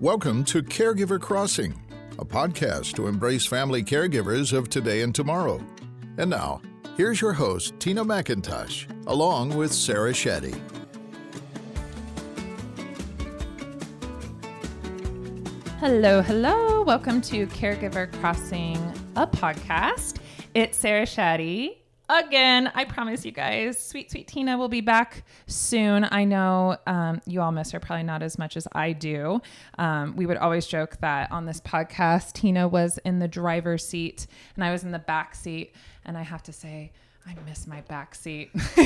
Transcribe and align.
Welcome 0.00 0.44
to 0.44 0.62
Caregiver 0.62 1.20
Crossing, 1.20 1.74
a 2.20 2.24
podcast 2.24 2.94
to 2.94 3.08
embrace 3.08 3.46
family 3.46 3.82
caregivers 3.82 4.52
of 4.52 4.70
today 4.70 5.02
and 5.02 5.12
tomorrow. 5.12 5.60
And 6.18 6.30
now, 6.30 6.62
here's 6.96 7.20
your 7.20 7.32
host, 7.32 7.74
Tina 7.80 8.04
McIntosh, 8.04 8.86
along 9.08 9.56
with 9.56 9.72
Sarah 9.72 10.12
Shetty. 10.12 10.56
Hello, 15.80 16.22
hello. 16.22 16.82
Welcome 16.82 17.20
to 17.22 17.48
Caregiver 17.48 18.12
Crossing, 18.20 18.76
a 19.16 19.26
podcast. 19.26 20.18
It's 20.54 20.78
Sarah 20.78 21.06
Shaddy. 21.06 21.77
Again, 22.10 22.72
I 22.74 22.86
promise 22.86 23.26
you 23.26 23.32
guys, 23.32 23.78
sweet, 23.78 24.10
sweet 24.10 24.28
Tina 24.28 24.56
will 24.56 24.70
be 24.70 24.80
back 24.80 25.24
soon. 25.46 26.08
I 26.10 26.24
know 26.24 26.78
um, 26.86 27.20
you 27.26 27.42
all 27.42 27.52
miss 27.52 27.70
her 27.72 27.80
probably 27.80 28.04
not 28.04 28.22
as 28.22 28.38
much 28.38 28.56
as 28.56 28.66
I 28.72 28.92
do. 28.92 29.42
Um, 29.76 30.16
we 30.16 30.24
would 30.24 30.38
always 30.38 30.66
joke 30.66 30.96
that 31.02 31.30
on 31.30 31.44
this 31.44 31.60
podcast, 31.60 32.32
Tina 32.32 32.66
was 32.66 32.96
in 33.04 33.18
the 33.18 33.28
driver's 33.28 33.86
seat 33.86 34.26
and 34.54 34.64
I 34.64 34.72
was 34.72 34.84
in 34.84 34.90
the 34.90 34.98
back 34.98 35.34
seat. 35.34 35.74
And 36.06 36.16
I 36.16 36.22
have 36.22 36.42
to 36.44 36.52
say, 36.52 36.92
I 37.26 37.36
miss 37.46 37.66
my 37.66 37.82
back 37.82 38.14
seat 38.14 38.52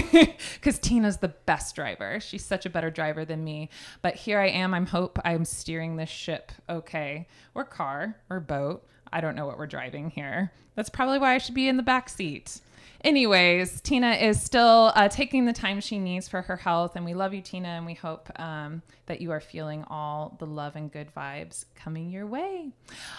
because 0.55 0.81
Tina's 0.81 1.19
the 1.19 1.29
best 1.29 1.77
driver. 1.77 2.19
She's 2.19 2.45
such 2.45 2.67
a 2.67 2.71
better 2.71 2.91
driver 2.91 3.25
than 3.25 3.45
me. 3.45 3.69
But 4.01 4.17
here 4.17 4.41
I 4.41 4.49
am. 4.49 4.75
I'm 4.75 4.87
hope 4.87 5.21
I'm 5.25 5.45
steering 5.45 5.95
this 5.95 6.11
ship 6.11 6.51
okay, 6.69 7.29
or 7.55 7.63
car, 7.65 8.17
or 8.29 8.41
boat. 8.41 8.85
I 9.13 9.21
don't 9.21 9.37
know 9.37 9.47
what 9.47 9.59
we're 9.59 9.69
driving 9.69 10.11
here. 10.11 10.51
That's 10.75 10.91
probably 10.91 11.21
why 11.21 11.35
I 11.35 11.39
should 11.39 11.55
be 11.55 11.69
in 11.69 11.77
the 11.77 11.85
back 11.85 12.09
seat. 12.09 12.61
Anyways, 13.05 13.81
Tina 13.81 14.13
is 14.13 14.41
still 14.41 14.93
uh, 14.95 15.09
taking 15.09 15.45
the 15.45 15.53
time 15.53 15.81
she 15.81 15.99
needs 15.99 16.29
for 16.29 16.43
her 16.43 16.57
health, 16.57 16.93
and 16.97 17.05
we 17.05 17.15
love 17.15 17.35
you, 17.35 17.41
Tina, 17.43 17.69
and 17.69 17.85
we 17.85 17.95
hope 17.95 18.31
um, 18.41 18.81
that 19.07 19.21
you 19.21 19.33
are 19.33 19.41
feeling 19.41 19.85
all 19.91 20.37
the 20.39 20.47
love 20.47 20.77
and 20.77 20.91
good 20.93 21.09
vibes 21.15 21.65
coming 21.75 22.11
your 22.11 22.27
way. 22.27 22.71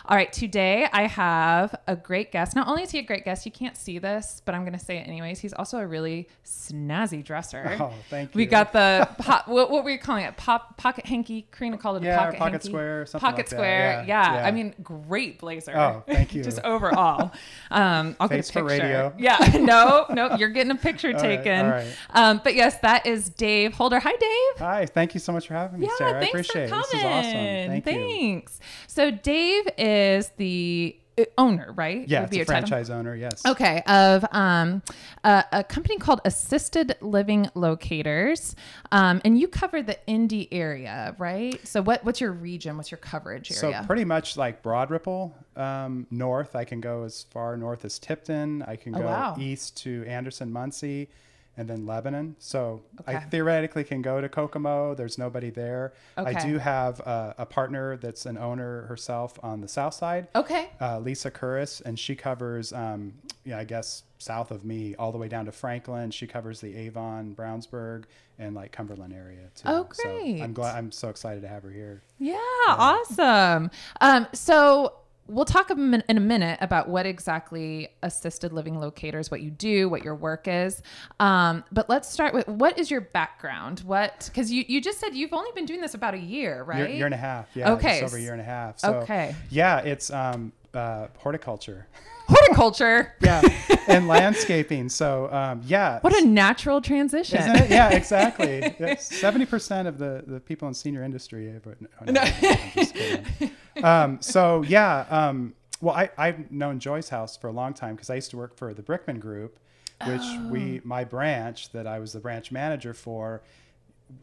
All 0.06 0.16
right, 0.16 0.31
today 0.31 0.88
I 0.94 1.08
have 1.08 1.75
a 1.86 1.95
great 1.97 2.31
guest. 2.31 2.56
Not 2.56 2.67
only 2.69 2.84
is 2.84 2.91
he 2.91 3.00
a 3.00 3.03
great 3.03 3.25
guest, 3.25 3.45
you 3.45 3.52
can't 3.52 3.75
see 3.75 4.00
this, 4.00 4.41
but 4.45 4.56
I'm 4.56 4.61
going 4.61 4.78
to 4.78 4.84
say 4.84 4.97
it 4.97 5.08
anyways. 5.08 5.39
He's 5.39 5.52
also 5.53 5.80
a 5.80 5.86
really 5.86 6.30
snazzy 6.45 7.23
dresser. 7.23 7.75
Oh, 7.80 7.91
thank 8.09 8.34
you. 8.34 8.38
We 8.39 8.45
got 8.45 8.72
the 8.72 9.08
pop, 9.19 9.47
what, 9.50 9.69
what 9.69 9.84
were 9.84 9.89
you 9.89 10.00
calling 10.00 10.23
it? 10.23 10.38
Pop 10.38 10.78
pocket 10.78 11.06
hanky. 11.06 11.45
Karina 11.52 11.78
called 11.78 11.97
it 11.97 12.03
Yeah, 12.06 12.16
a 12.16 12.19
pocket, 12.25 12.38
pocket 12.39 12.52
hanky. 12.53 12.67
square, 12.69 13.06
something 13.06 13.19
Pocket 13.30 13.38
like 13.39 13.47
square. 13.50 13.91
Yeah, 13.91 14.06
Yeah, 14.06 14.34
yeah. 14.36 14.47
I 14.47 14.52
mean, 14.52 14.73
great 14.81 15.39
blazer. 15.39 15.78
Oh, 15.78 16.03
thank 16.08 16.34
you. 16.34 16.44
Just 16.44 16.59
overall. 16.64 17.31
Um, 17.69 18.16
I'll 18.19 18.30
Face 18.30 18.50
get 18.50 18.61
a 18.61 18.64
for 18.64 18.69
picture. 18.69 18.84
radio. 18.86 19.14
Yeah, 19.17 19.38
no, 19.59 20.06
no, 20.09 20.36
you're 20.36 20.50
getting 20.50 20.72
a 20.72 20.76
picture 20.76 21.14
All 21.14 21.20
taken. 21.20 21.68
right. 21.70 21.88
Um, 22.12 22.42
but 22.44 22.56
yes, 22.56 22.78
that 22.80 23.06
is 23.06 23.30
Dave 23.30 23.73
Holder. 23.73 24.00
Hi, 24.00 24.12
Dave. 24.12 24.59
Hi, 24.59 24.86
thank 24.86 25.14
you 25.14 25.20
so 25.20 25.32
much 25.32 25.48
for 25.48 25.54
having 25.54 25.80
me, 25.80 25.88
Yeah, 25.88 25.94
Sarah. 25.98 26.18
I 26.18 26.20
thanks 26.20 26.30
appreciate 26.32 26.70
for 26.70 26.76
it. 26.76 26.82
coming. 26.82 26.86
This 26.92 26.94
is 27.00 27.04
awesome. 27.06 27.34
Thank 27.34 27.86
you. 27.86 27.92
thanks. 27.94 28.59
So 28.88 29.12
Dave 29.12 29.68
is 29.78 30.30
the 30.38 30.98
owner, 31.38 31.72
right? 31.75 32.08
Yeah, 32.08 32.23
it's 32.23 32.31
be 32.31 32.38
a 32.38 32.39
your 32.39 32.45
title? 32.45 32.67
franchise 32.67 32.89
owner. 32.89 33.16
Yes. 33.16 33.45
Okay, 33.45 33.81
of 33.88 34.25
um, 34.31 34.81
a, 35.23 35.44
a 35.52 35.64
company 35.64 35.97
called 35.97 36.22
Assisted 36.25 36.95
Living 37.02 37.50
Locators, 37.56 38.56
um, 38.92 39.22
and 39.23 39.38
you 39.39 39.47
cover 39.47 39.81
the 39.81 39.97
Indy 40.08 40.52
area, 40.52 41.16
right? 41.17 41.66
So, 41.67 41.81
what 41.81 42.03
what's 42.03 42.19
your 42.22 42.31
region? 42.31 42.78
What's 42.78 42.91
your 42.91 42.97
coverage 43.00 43.52
So 43.52 43.73
pretty 43.86 44.06
much 44.06 44.38
like 44.38 44.61
Broad 44.61 44.89
Ripple 44.89 45.36
um, 45.56 46.08
north. 46.11 46.56
I 46.56 46.64
can 46.66 46.81
go 46.81 47.03
as 47.03 47.23
far 47.31 47.56
north 47.58 47.86
as 47.86 48.00
Tipton. 48.00 48.64
I 48.64 48.75
can 48.75 48.95
Oh, 48.95 49.00
go 49.00 49.06
wow. 49.06 49.36
east 49.39 49.78
to 49.84 50.03
Anderson, 50.08 50.52
Muncie, 50.52 51.09
and 51.56 51.68
then 51.70 51.86
Lebanon. 51.86 52.36
So 52.40 52.82
I 53.06 53.20
theoretically 53.20 53.84
can 53.84 54.02
go 54.02 54.20
to 54.22 54.28
Kokomo. 54.30 54.96
There's 54.96 55.18
nobody 55.18 55.50
there. 55.50 55.94
I 56.18 56.34
do 56.34 56.58
have 56.58 57.00
a, 57.02 57.36
a 57.40 57.46
partner 57.46 57.98
that's 57.98 58.26
an 58.26 58.38
owner 58.38 58.84
herself 58.88 59.40
on 59.44 59.62
the 59.62 59.68
south 59.68 59.94
side. 59.94 60.28
okay, 60.36 60.70
uh, 60.81 61.00
Lisa 61.00 61.30
Curris, 61.31 61.81
and 61.86 62.00
she 62.00 62.16
covers, 62.16 62.74
um, 62.74 63.13
yeah, 63.46 63.59
I 63.59 63.63
guess 63.66 64.03
south 64.18 64.52
of 64.52 64.63
me, 64.66 64.96
all 64.96 65.12
the 65.12 65.18
way 65.18 65.28
down 65.28 65.46
to 65.46 65.52
Franklin. 65.52 66.09
She 66.12 66.25
covers 66.28 66.62
the 66.62 66.75
Avon, 66.75 67.36
Brownsburg, 67.36 68.06
and 68.40 68.56
like 68.56 68.72
Cumberland 68.72 69.13
area 69.13 69.50
too. 69.56 69.63
Oh, 69.68 69.88
So 69.92 70.03
great. 70.03 70.42
I'm 70.42 70.53
glad. 70.53 70.75
I'm 70.78 70.92
so 70.92 71.09
excited 71.09 71.42
to 71.42 71.47
have 71.47 71.62
her 71.63 71.69
here. 71.72 72.02
yeah, 72.19 72.38
awesome. 72.68 73.69
Um, 74.02 74.28
so. 74.34 74.94
We'll 75.28 75.45
talk 75.45 75.69
in 75.72 76.03
a 76.09 76.19
minute 76.19 76.57
about 76.61 76.89
what 76.89 77.06
exactly 77.06 77.88
assisted 78.01 78.51
living 78.51 78.79
locators, 78.79 79.31
what 79.31 79.41
you 79.41 79.51
do, 79.51 79.88
what 79.88 80.03
your 80.03 80.16
work 80.16 80.47
is. 80.47 80.81
Um, 81.19 81.63
but 81.72 81.89
let's 81.89 82.09
start 82.09 82.34
with 82.34 82.47
what 82.47 82.78
is 82.78 82.91
your 82.91 83.01
background? 83.01 83.79
What 83.85 84.25
because 84.28 84.51
you 84.51 84.66
you 84.67 84.81
just 84.81 85.00
said 85.00 85.16
you've 85.16 85.33
only 85.33 85.51
been 85.56 85.66
doing 85.66 85.79
this 85.79 85.94
about 85.94 86.13
a 86.13 86.19
year, 86.19 86.63
right? 86.63 86.79
Year, 86.79 86.89
year 86.89 87.06
and 87.06 87.13
a 87.13 87.17
half. 87.17 87.47
Yeah. 87.56 87.73
Okay. 87.73 88.03
Over 88.03 88.17
a 88.17 88.22
year 88.22 88.33
and 88.33 88.41
a 88.41 88.45
half. 88.45 88.79
So, 88.79 88.95
Okay. 88.95 89.33
Yeah, 89.50 89.79
it's 89.79 90.12
um, 90.12 90.51
uh, 90.73 91.07
horticulture. 91.17 91.88
Horticulture. 92.28 93.13
Yeah, 93.22 93.41
and 93.88 94.07
landscaping. 94.07 94.89
So 94.89 95.31
um, 95.31 95.61
yeah. 95.66 96.00
What 96.01 96.13
a 96.22 96.25
natural 96.25 96.81
transition. 96.81 97.39
Isn't 97.39 97.56
it? 97.57 97.69
Yeah, 97.69 97.89
exactly. 97.91 98.75
Seventy 99.00 99.45
percent 99.45 99.88
of 99.88 99.97
the, 99.97 100.23
the 100.25 100.39
people 100.39 100.67
in 100.67 100.73
senior 100.73 101.03
industry. 101.03 101.50
eh, 101.50 101.59
But 101.63 101.81
no, 101.81 101.88
no, 102.13 102.22
I'm 102.22 102.72
just 102.75 102.94
kidding. 102.95 103.51
Um, 103.83 104.17
so 104.22 104.62
yeah, 104.63 105.06
um, 105.09 105.53
well, 105.81 105.95
I, 105.95 106.09
I've 106.17 106.50
known 106.51 106.79
Joy's 106.79 107.09
House 107.09 107.35
for 107.35 107.47
a 107.47 107.51
long 107.51 107.73
time 107.73 107.95
because 107.95 108.09
I 108.09 108.16
used 108.16 108.29
to 108.31 108.38
work 108.38 108.56
for 108.56 108.73
the 108.73 108.81
Brickman 108.83 109.19
Group, 109.19 109.59
which 110.06 110.22
we 110.50 110.79
my 110.85 111.03
branch 111.03 111.72
that 111.73 111.88
I 111.88 112.00
was 112.00 112.13
the 112.13 112.19
branch 112.19 112.51
manager 112.51 112.94
for 112.94 113.41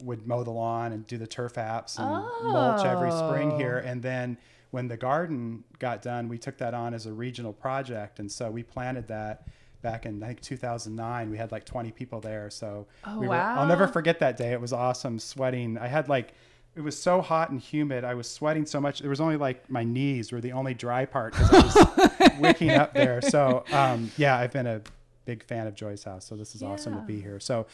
would 0.03 0.25
mow 0.25 0.43
the 0.43 0.51
lawn 0.51 0.91
and 0.93 1.05
do 1.05 1.17
the 1.17 1.27
turf 1.27 1.53
apps 1.53 1.99
and 1.99 2.07
mulch 2.51 2.85
every 2.85 3.11
spring 3.11 3.57
here. 3.57 3.77
And 3.77 4.01
then 4.01 4.37
when 4.71 4.87
the 4.87 4.97
garden 4.97 5.63
got 5.79 6.01
done, 6.01 6.27
we 6.27 6.37
took 6.37 6.57
that 6.57 6.73
on 6.73 6.93
as 6.93 7.05
a 7.05 7.13
regional 7.13 7.53
project, 7.53 8.19
and 8.19 8.31
so 8.31 8.49
we 8.49 8.63
planted 8.63 9.07
that 9.09 9.47
back 9.81 10.05
in 10.05 10.21
I 10.23 10.27
think 10.27 10.41
2009. 10.41 11.29
We 11.29 11.37
had 11.37 11.51
like 11.51 11.65
20 11.65 11.91
people 11.91 12.19
there, 12.21 12.49
so 12.49 12.87
Oh, 13.05 13.19
we 13.19 13.27
were, 13.27 13.35
I'll 13.35 13.67
never 13.67 13.87
forget 13.87 14.19
that 14.19 14.37
day. 14.37 14.51
It 14.53 14.61
was 14.61 14.73
awesome, 14.73 15.19
sweating. 15.19 15.77
I 15.77 15.87
had 15.87 16.09
like 16.09 16.33
it 16.75 16.81
was 16.81 16.97
so 16.97 17.19
hot 17.19 17.49
and 17.49 17.59
humid. 17.59 18.05
I 18.05 18.13
was 18.13 18.29
sweating 18.29 18.65
so 18.65 18.79
much. 18.79 19.01
It 19.01 19.09
was 19.09 19.19
only 19.19 19.35
like 19.35 19.69
my 19.69 19.83
knees 19.83 20.31
were 20.31 20.39
the 20.39 20.53
only 20.53 20.73
dry 20.73 21.03
part 21.05 21.33
because 21.33 21.51
I 21.51 22.21
was 22.21 22.31
wicking 22.39 22.71
up 22.71 22.93
there. 22.93 23.21
So 23.21 23.65
um, 23.73 24.09
yeah, 24.17 24.37
I've 24.37 24.53
been 24.53 24.67
a 24.67 24.81
big 25.25 25.43
fan 25.43 25.67
of 25.67 25.75
Joy's 25.75 26.03
House. 26.05 26.25
So 26.25 26.35
this 26.35 26.55
is 26.55 26.63
awesome 26.63 26.95
to 26.95 27.01
be 27.01 27.19
here. 27.19 27.39
So 27.41 27.67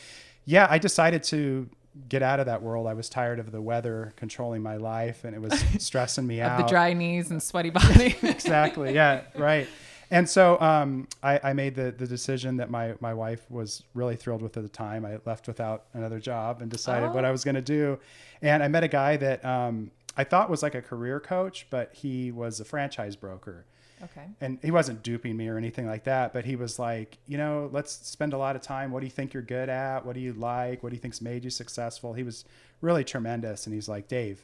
yeah, 0.45 0.65
I 0.69 0.79
decided 0.79 1.21
to 1.23 1.69
get 2.09 2.21
out 2.23 2.39
of 2.39 2.45
that 2.47 2.61
world. 2.61 2.87
I 2.87 2.93
was 2.93 3.09
tired 3.09 3.39
of 3.39 3.51
the 3.51 3.61
weather 3.61 4.13
controlling 4.15 4.61
my 4.63 4.77
life, 4.77 5.23
and 5.23 5.35
it 5.35 5.41
was 5.41 5.53
stressing 5.79 6.25
me 6.27 6.41
out 6.41 6.57
the 6.57 6.65
dry 6.65 6.93
knees 6.93 7.31
and 7.31 7.41
sweaty 7.41 7.69
body. 7.69 8.15
exactly. 8.23 8.93
Yeah. 8.93 9.21
Right. 9.35 9.67
And 10.09 10.29
so 10.29 10.57
um, 10.61 11.07
I, 11.21 11.39
I 11.43 11.53
made 11.53 11.75
the, 11.75 11.91
the 11.91 12.07
decision 12.07 12.57
that 12.57 12.69
my, 12.69 12.93
my 13.01 13.13
wife 13.13 13.45
was 13.51 13.83
really 13.93 14.15
thrilled 14.15 14.41
with 14.41 14.55
at 14.55 14.63
the 14.63 14.69
time. 14.69 15.05
I 15.05 15.19
left 15.25 15.47
without 15.47 15.83
another 15.93 16.19
job 16.19 16.61
and 16.61 16.71
decided 16.71 17.13
what 17.13 17.25
Oh. 17.25 17.27
I 17.27 17.31
was 17.31 17.43
going 17.43 17.55
to 17.55 17.61
do. 17.61 17.99
And 18.41 18.63
I 18.63 18.69
met 18.69 18.85
a 18.85 18.87
guy 18.87 19.17
that 19.17 19.43
um, 19.43 19.91
I 20.15 20.23
thought 20.23 20.49
was 20.49 20.63
like 20.63 20.75
a 20.75 20.81
career 20.81 21.19
coach, 21.19 21.67
but 21.69 21.93
he 21.93 22.31
was 22.31 22.61
a 22.61 22.65
franchise 22.65 23.17
broker. 23.17 23.65
Okay. 24.03 24.25
And 24.41 24.59
he 24.61 24.71
wasn't 24.71 25.03
duping 25.03 25.35
me 25.35 25.47
or 25.47 25.57
anything 25.57 25.87
like 25.87 26.03
that, 26.05 26.33
but 26.33 26.45
he 26.45 26.55
was 26.55 26.79
like, 26.79 27.17
you 27.27 27.37
know, 27.37 27.69
let's 27.71 27.91
spend 27.91 28.33
a 28.33 28.37
lot 28.37 28.55
of 28.55 28.61
time. 28.61 28.91
What 28.91 28.99
do 29.01 29.05
you 29.05 29.11
think 29.11 29.33
you're 29.33 29.43
good 29.43 29.69
at? 29.69 30.05
What 30.05 30.13
do 30.13 30.19
you 30.19 30.33
like? 30.33 30.83
What 30.83 30.89
do 30.89 30.95
you 30.95 31.01
think's 31.01 31.21
made 31.21 31.43
you 31.43 31.49
successful? 31.49 32.13
He 32.13 32.23
was 32.23 32.45
really 32.81 33.03
tremendous. 33.03 33.65
And 33.65 33.73
he's 33.73 33.89
like, 33.89 34.07
Dave, 34.07 34.43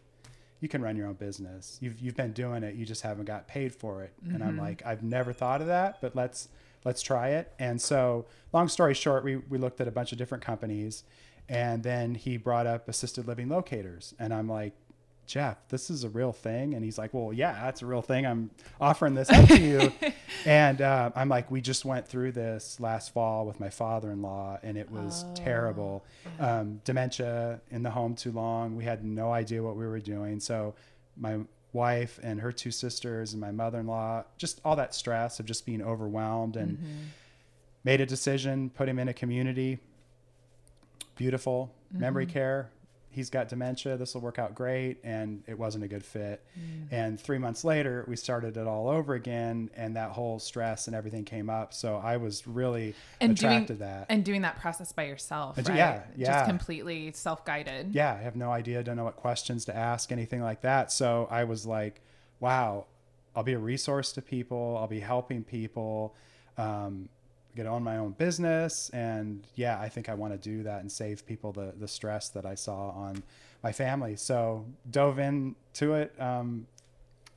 you 0.60 0.70
can 0.70 0.82
run 0.82 0.96
your 0.96 1.08
own 1.08 1.16
business. 1.16 1.78
You've 1.82 2.00
you've 2.00 2.16
been 2.16 2.32
doing 2.32 2.64
it. 2.64 2.76
You 2.76 2.86
just 2.86 3.02
haven't 3.02 3.26
got 3.26 3.48
paid 3.48 3.76
for 3.76 4.04
it. 4.04 4.14
And 4.26 4.42
I'm 4.42 4.52
mm-hmm. 4.52 4.60
like, 4.60 4.86
I've 4.86 5.04
never 5.04 5.34
thought 5.34 5.60
of 5.60 5.68
that, 5.68 6.00
but 6.00 6.16
let's 6.16 6.48
let's 6.86 7.02
try 7.02 7.30
it. 7.30 7.52
And 7.60 7.82
so, 7.82 8.26
long 8.54 8.70
story 8.70 8.94
short, 8.94 9.26
we 9.26 9.36
we 9.36 9.58
looked 9.58 9.82
at 9.82 9.90
a 9.90 9.92
bunch 9.92 10.14
of 10.14 10.18
different 10.18 10.44
companies, 10.44 11.04
and 11.50 11.84
then 11.84 12.16
he 12.16 12.38
brought 12.38 12.66
up 12.66 12.88
assisted 12.88 13.28
living 13.28 13.50
locators, 13.50 14.14
and 14.18 14.34
I'm 14.34 14.48
like. 14.48 14.74
Jeff, 15.34 15.68
this 15.70 15.90
is 15.90 16.04
a 16.04 16.10
real 16.10 16.32
thing. 16.32 16.76
And 16.76 16.86
he's 16.86 17.00
like, 17.00 17.12
Well, 17.12 17.34
yeah, 17.34 17.54
that's 17.54 17.82
a 17.82 17.88
real 17.88 18.04
thing. 18.04 18.24
I'm 18.24 18.52
offering 18.80 19.16
this 19.16 19.32
up 19.32 19.48
to 19.48 19.60
you. 19.60 19.92
and 20.46 20.80
uh, 20.80 21.10
I'm 21.16 21.28
like, 21.28 21.50
We 21.50 21.60
just 21.60 21.86
went 21.86 22.08
through 22.08 22.34
this 22.34 22.80
last 22.80 23.12
fall 23.16 23.48
with 23.48 23.60
my 23.60 23.72
father 23.72 24.12
in 24.12 24.22
law, 24.22 24.60
and 24.62 24.78
it 24.78 24.92
was 24.92 25.26
terrible. 25.34 26.06
Um, 26.40 26.82
dementia 26.86 27.62
in 27.72 27.82
the 27.82 27.90
home 27.90 28.14
too 28.14 28.32
long. 28.32 28.76
We 28.76 28.84
had 28.84 29.04
no 29.04 29.32
idea 29.32 29.64
what 29.64 29.76
we 29.76 29.88
were 29.88 30.00
doing. 30.00 30.40
So, 30.40 30.76
my 31.18 31.40
wife 31.72 32.20
and 32.22 32.40
her 32.40 32.52
two 32.52 32.70
sisters, 32.70 33.34
and 33.34 33.42
my 33.42 33.50
mother 33.50 33.80
in 33.80 33.88
law, 33.88 34.26
just 34.38 34.62
all 34.64 34.76
that 34.76 34.94
stress 34.94 35.40
of 35.40 35.48
just 35.48 35.66
being 35.66 35.82
overwhelmed, 35.82 36.58
and 36.58 36.78
made 37.84 38.02
a 38.02 38.06
decision, 38.06 38.70
put 38.70 38.88
him 38.88 39.00
in 39.00 39.08
a 39.08 39.16
community. 39.16 39.80
Beautiful 41.16 41.74
memory 41.92 42.28
care. 42.28 42.70
He's 43.14 43.30
got 43.30 43.48
dementia. 43.48 43.96
This 43.98 44.14
will 44.14 44.22
work 44.22 44.40
out 44.40 44.56
great. 44.56 44.98
And 45.04 45.44
it 45.48 45.58
wasn't 45.58 45.84
a 45.84 45.88
good 45.88 46.04
fit. 46.04 46.44
Mm. 46.60 46.88
And 46.92 47.20
three 47.20 47.38
months 47.38 47.64
later, 47.64 48.04
we 48.08 48.16
started 48.16 48.58
it 48.58 48.68
all 48.68 48.90
over 48.90 49.14
again. 49.14 49.70
And 49.76 49.96
that 49.96 50.12
whole 50.12 50.40
stress 50.40 50.88
and 50.88 50.96
everything 50.96 51.24
came 51.24 51.50
up. 51.50 51.74
So 51.74 52.02
I 52.04 52.18
was 52.18 52.46
really 52.48 52.96
and 53.22 53.32
attracted 53.34 53.68
doing 53.68 53.80
to 53.80 53.84
that. 53.86 54.06
and 54.10 54.26
doing 54.26 54.42
that 54.42 54.60
process 54.60 54.92
by 54.92 55.04
yourself, 55.06 55.58
And 55.58 55.70
right? 55.70 55.78
yeah, 55.78 56.04
yeah. 56.16 56.32
Just 56.34 56.46
completely 56.50 57.12
self-guided. 57.14 57.94
yeah, 57.94 58.14
I 58.14 58.22
have 58.24 58.36
no 58.36 58.52
idea, 58.52 58.84
don't 58.84 58.98
know 58.98 59.04
what 59.04 59.16
questions 59.16 59.66
to 59.66 59.76
ask, 59.76 60.12
anything 60.12 60.42
like 60.42 60.62
that. 60.62 60.92
So 60.92 61.28
I 61.32 61.44
was 61.44 61.66
like, 61.66 62.02
wow, 62.40 62.86
I'll 63.36 63.44
be 63.44 63.54
a 63.54 63.60
resource 63.60 64.12
to 64.14 64.22
people. 64.22 64.78
I'll 64.80 64.88
be 64.88 65.00
helping 65.00 65.44
people. 65.44 66.16
Um, 66.58 67.10
get 67.56 67.66
on 67.66 67.84
my 67.84 67.98
own 67.98 68.12
business. 68.12 68.90
And 68.94 69.46
yeah 69.56 69.80
i 69.80 69.90
think 69.90 70.10
i 70.10 70.14
want 70.14 70.34
to 70.34 70.38
do 70.38 70.64
that 70.64 70.82
and 70.82 70.92
save 70.92 71.26
people 71.26 71.52
the 71.52 71.74
the 71.80 71.88
stress 71.88 72.30
that 72.30 72.46
i 72.46 72.56
saw 72.56 72.90
on 72.90 73.24
my 73.64 73.72
family. 73.72 74.16
So 74.16 74.66
dove 74.90 75.20
into 75.20 75.94
it 75.94 76.14
um 76.20 76.68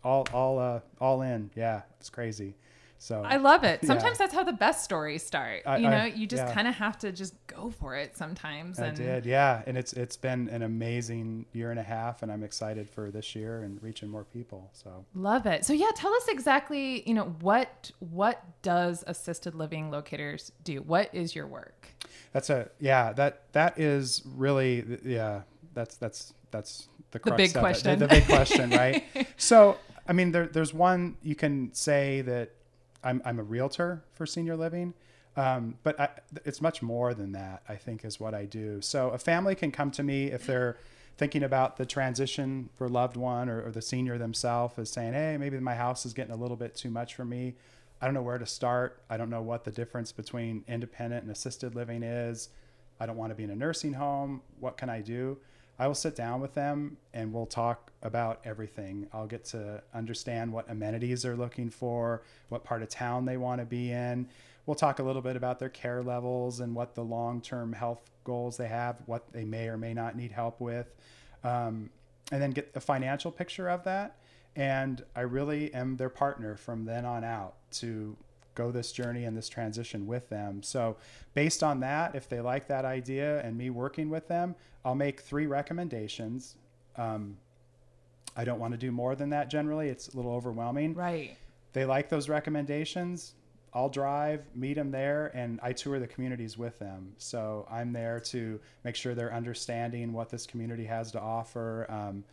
all 0.05 0.27
all 0.33 0.59
uh 0.59 0.81
all 1.01 1.23
in. 1.23 1.51
Yeah 1.55 1.83
it's 1.99 2.11
crazy 2.11 2.55
so 2.99 3.23
I 3.23 3.37
love 3.37 3.65
it. 3.65 3.81
Yeah. 3.83 3.87
Sometimes 3.89 4.19
that's 4.19 4.35
how 4.35 4.45
the 4.45 4.53
best 4.53 4.85
stories 4.85 5.25
start. 5.25 5.63
I- 5.67 5.77
you 5.79 5.89
know, 5.89 5.97
I- 5.97 6.07
you 6.07 6.27
just 6.27 6.45
yeah. 6.47 6.55
kind 6.55 6.69
of 6.69 6.75
have 6.75 6.99
to 6.99 7.13
just 7.13 7.35
go 7.47 7.71
for 7.71 7.95
it 7.95 8.17
sometimes. 8.17 8.79
I 8.79 8.91
did, 8.91 9.27
yeah, 9.27 9.63
and 9.67 9.77
it's 9.77 9.93
it's 9.93 10.17
been 10.17 10.49
an 10.49 10.63
amazing 10.63 11.47
year 11.53 11.71
and 11.71 11.79
a 11.79 11.83
half, 11.83 12.23
and 12.23 12.33
I'm 12.33 12.43
excited 12.43 12.89
for 12.89 13.11
this 13.11 13.35
year 13.35 13.63
and 13.63 13.83
reaching 13.83 14.09
more 14.09 14.25
people. 14.25 14.71
So 14.73 15.05
Love 15.15 15.47
it. 15.47 15.65
So 15.65 15.73
yeah, 15.73 15.91
tell 15.95 16.13
us 16.15 16.29
exactly, 16.29 17.07
you 17.07 17.15
know, 17.15 17.35
what 17.41 17.91
what 17.99 18.43
does 18.63 19.05
assisted 19.07 19.55
living 19.55 19.91
locators 19.91 20.53
do? 20.65 20.79
What 20.83 21.15
is 21.15 21.35
your 21.35 21.47
work? 21.47 21.89
that's 22.33 22.51
a 22.51 22.69
yeah 22.81 23.13
that 23.13 23.43
that 23.53 23.79
is 23.79 24.23
really 24.35 24.85
yeah 25.05 25.43
that's 25.75 25.97
that's 25.97 26.35
that's 26.51 26.89
the, 27.11 27.19
crux 27.19 27.37
big 27.37 27.55
question. 27.55 27.99
the, 27.99 28.07
the 28.07 28.15
big 28.15 28.27
question, 28.27 28.71
right? 28.71 29.05
so 29.37 29.79
I 30.09 30.13
mean, 30.13 30.33
there, 30.33 30.47
there's 30.47 30.73
one 30.73 31.17
you 31.23 31.35
can 31.35 31.73
say 31.73 32.21
that 32.23 32.51
I'm 33.06 33.23
I'm 33.25 33.38
a 33.38 33.43
realtor 33.43 34.05
for 34.12 34.26
senior 34.26 34.56
living. 34.56 34.93
Um, 35.37 35.76
but 35.82 36.00
I, 36.00 36.08
it's 36.47 36.62
much 36.62 36.81
more 36.81 37.12
than 37.12 37.32
that, 37.32 37.62
I 37.69 37.76
think, 37.76 38.05
is 38.06 38.19
what 38.19 38.35
I 38.35 38.47
do. 38.47 38.81
So 38.81 39.11
a 39.11 39.19
family 39.19 39.55
can 39.55 39.70
come 39.70 39.91
to 39.93 40.03
me 40.03 40.26
if 40.32 40.47
they're 40.47 40.79
thinking 41.19 41.43
about 41.43 41.76
the 41.76 41.85
transition 41.87 42.70
for 42.76 42.88
loved 42.88 43.17
one 43.17 43.49
or, 43.49 43.62
or 43.67 43.70
the 43.70 43.82
senior 43.82 44.17
themselves 44.19 44.79
is 44.79 44.91
saying, 44.91 45.12
hey, 45.12 45.37
maybe 45.38 45.58
my 45.61 45.75
house 45.75 46.06
is 46.06 46.14
getting 46.14 46.32
a 46.32 46.37
little 46.37 46.56
bit 46.56 46.75
too 46.75 46.91
much 46.91 47.14
for 47.14 47.25
me. 47.25 47.55
I 48.00 48.06
don't 48.06 48.14
know 48.14 48.23
where 48.23 48.38
to 48.38 48.47
start. 48.47 49.03
I 49.09 49.17
don't 49.17 49.31
know 49.31 49.43
what 49.43 49.64
the 49.64 49.70
difference 49.70 50.12
between 50.12 50.64
independent 50.69 51.23
and 51.23 51.31
assisted 51.31 51.75
living 51.75 52.02
is. 52.02 52.49
I 52.99 53.06
don't 53.06 53.17
want 53.17 53.31
to 53.31 53.35
be 53.35 53.44
in 53.44 53.50
a 53.50 53.56
nursing 53.56 53.94
home. 53.94 54.43
What 54.61 54.76
can 54.76 54.88
I 54.88 55.00
do? 55.00 55.38
I 55.78 55.87
will 55.87 55.94
sit 55.94 56.17
down 56.17 56.40
with 56.40 56.55
them 56.55 56.96
and 57.12 57.32
we'll 57.32 57.46
talk 57.46 57.93
about 58.02 58.40
everything. 58.44 59.08
I'll 59.12 59.26
get 59.26 59.44
to 59.46 59.82
understand 59.93 60.52
what 60.52 60.70
amenities 60.70 61.23
they're 61.23 61.37
looking 61.37 61.70
for, 61.70 62.23
what 62.49 62.64
part 62.64 62.82
of 62.82 62.88
town 62.88 63.25
they 63.26 63.37
want 63.37 63.61
to 63.61 63.67
be 63.67 63.90
in. 63.90 64.28
We'll 64.64 64.75
talk 64.75 64.99
a 64.99 65.02
little 65.02 65.23
bit 65.23 65.37
about 65.37 65.58
their 65.58 65.69
care 65.69 66.02
levels 66.02 66.61
and 66.61 66.75
what 66.75 66.94
the 66.94 67.05
long 67.05 67.40
term 67.40 67.73
health 67.73 68.00
goals 68.25 68.56
they 68.56 68.69
have, 68.69 68.96
what 69.06 69.32
they 69.32 69.44
may 69.44 69.69
or 69.69 69.76
may 69.76 69.94
not 69.94 70.17
need 70.17 70.32
help 70.32 70.61
with, 70.61 70.93
um, 71.44 71.90
and 72.32 72.43
then 72.43 72.50
get 72.50 72.73
a 72.75 72.81
financial 72.81 73.31
picture 73.31 73.69
of 73.69 73.84
that. 73.84 74.17
And 74.56 75.05
I 75.14 75.20
really 75.20 75.73
am 75.75 75.99
their 75.99 76.08
partner 76.08 76.56
from 76.56 76.87
then 76.87 77.05
on 77.05 77.23
out 77.23 77.55
to 77.73 78.17
go 78.56 78.73
this 78.73 78.91
journey 78.91 79.25
and 79.25 79.37
this 79.37 79.49
transition 79.49 80.06
with 80.06 80.29
them. 80.29 80.62
So, 80.62 80.97
based 81.35 81.62
on 81.62 81.79
that, 81.81 82.17
if 82.17 82.29
they 82.29 82.41
like 82.41 82.67
that 82.67 82.85
idea 82.85 83.41
and 83.43 83.56
me 83.56 83.70
working 83.70 84.11
with 84.11 84.26
them, 84.26 84.56
I'll 84.85 84.97
make 84.97 85.20
three 85.20 85.47
recommendations. 85.47 86.56
Um, 86.97 87.37
I 88.37 88.44
don't 88.44 88.58
want 88.58 88.73
to 88.73 88.79
do 88.79 88.91
more 88.91 89.14
than 89.14 89.31
that 89.31 89.49
generally, 89.49 89.88
it's 89.88 90.08
a 90.08 90.17
little 90.17 90.32
overwhelming. 90.32 90.94
Right. 90.94 91.37
They 91.73 91.85
like 91.85 92.08
those 92.08 92.29
recommendations. 92.29 93.35
I'll 93.73 93.91
drive, 93.91 94.43
meet 94.55 94.75
them 94.75 94.91
there, 94.91 95.31
and 95.35 95.61
I 95.62 95.73
tour 95.73 95.99
the 95.99 96.06
communities 96.06 96.56
with 96.56 96.79
them. 96.79 97.12
So 97.19 97.67
I'm 97.70 97.93
there 97.93 98.19
to 98.20 98.59
make 98.85 98.97
sure 98.97 99.14
they're 99.14 99.35
understanding 99.35 100.14
what 100.14 100.31
this 100.31 100.47
community 100.47 100.87
has 100.87 101.12
to 101.12 101.20
offer. 101.20 101.85
Um, 101.91 102.25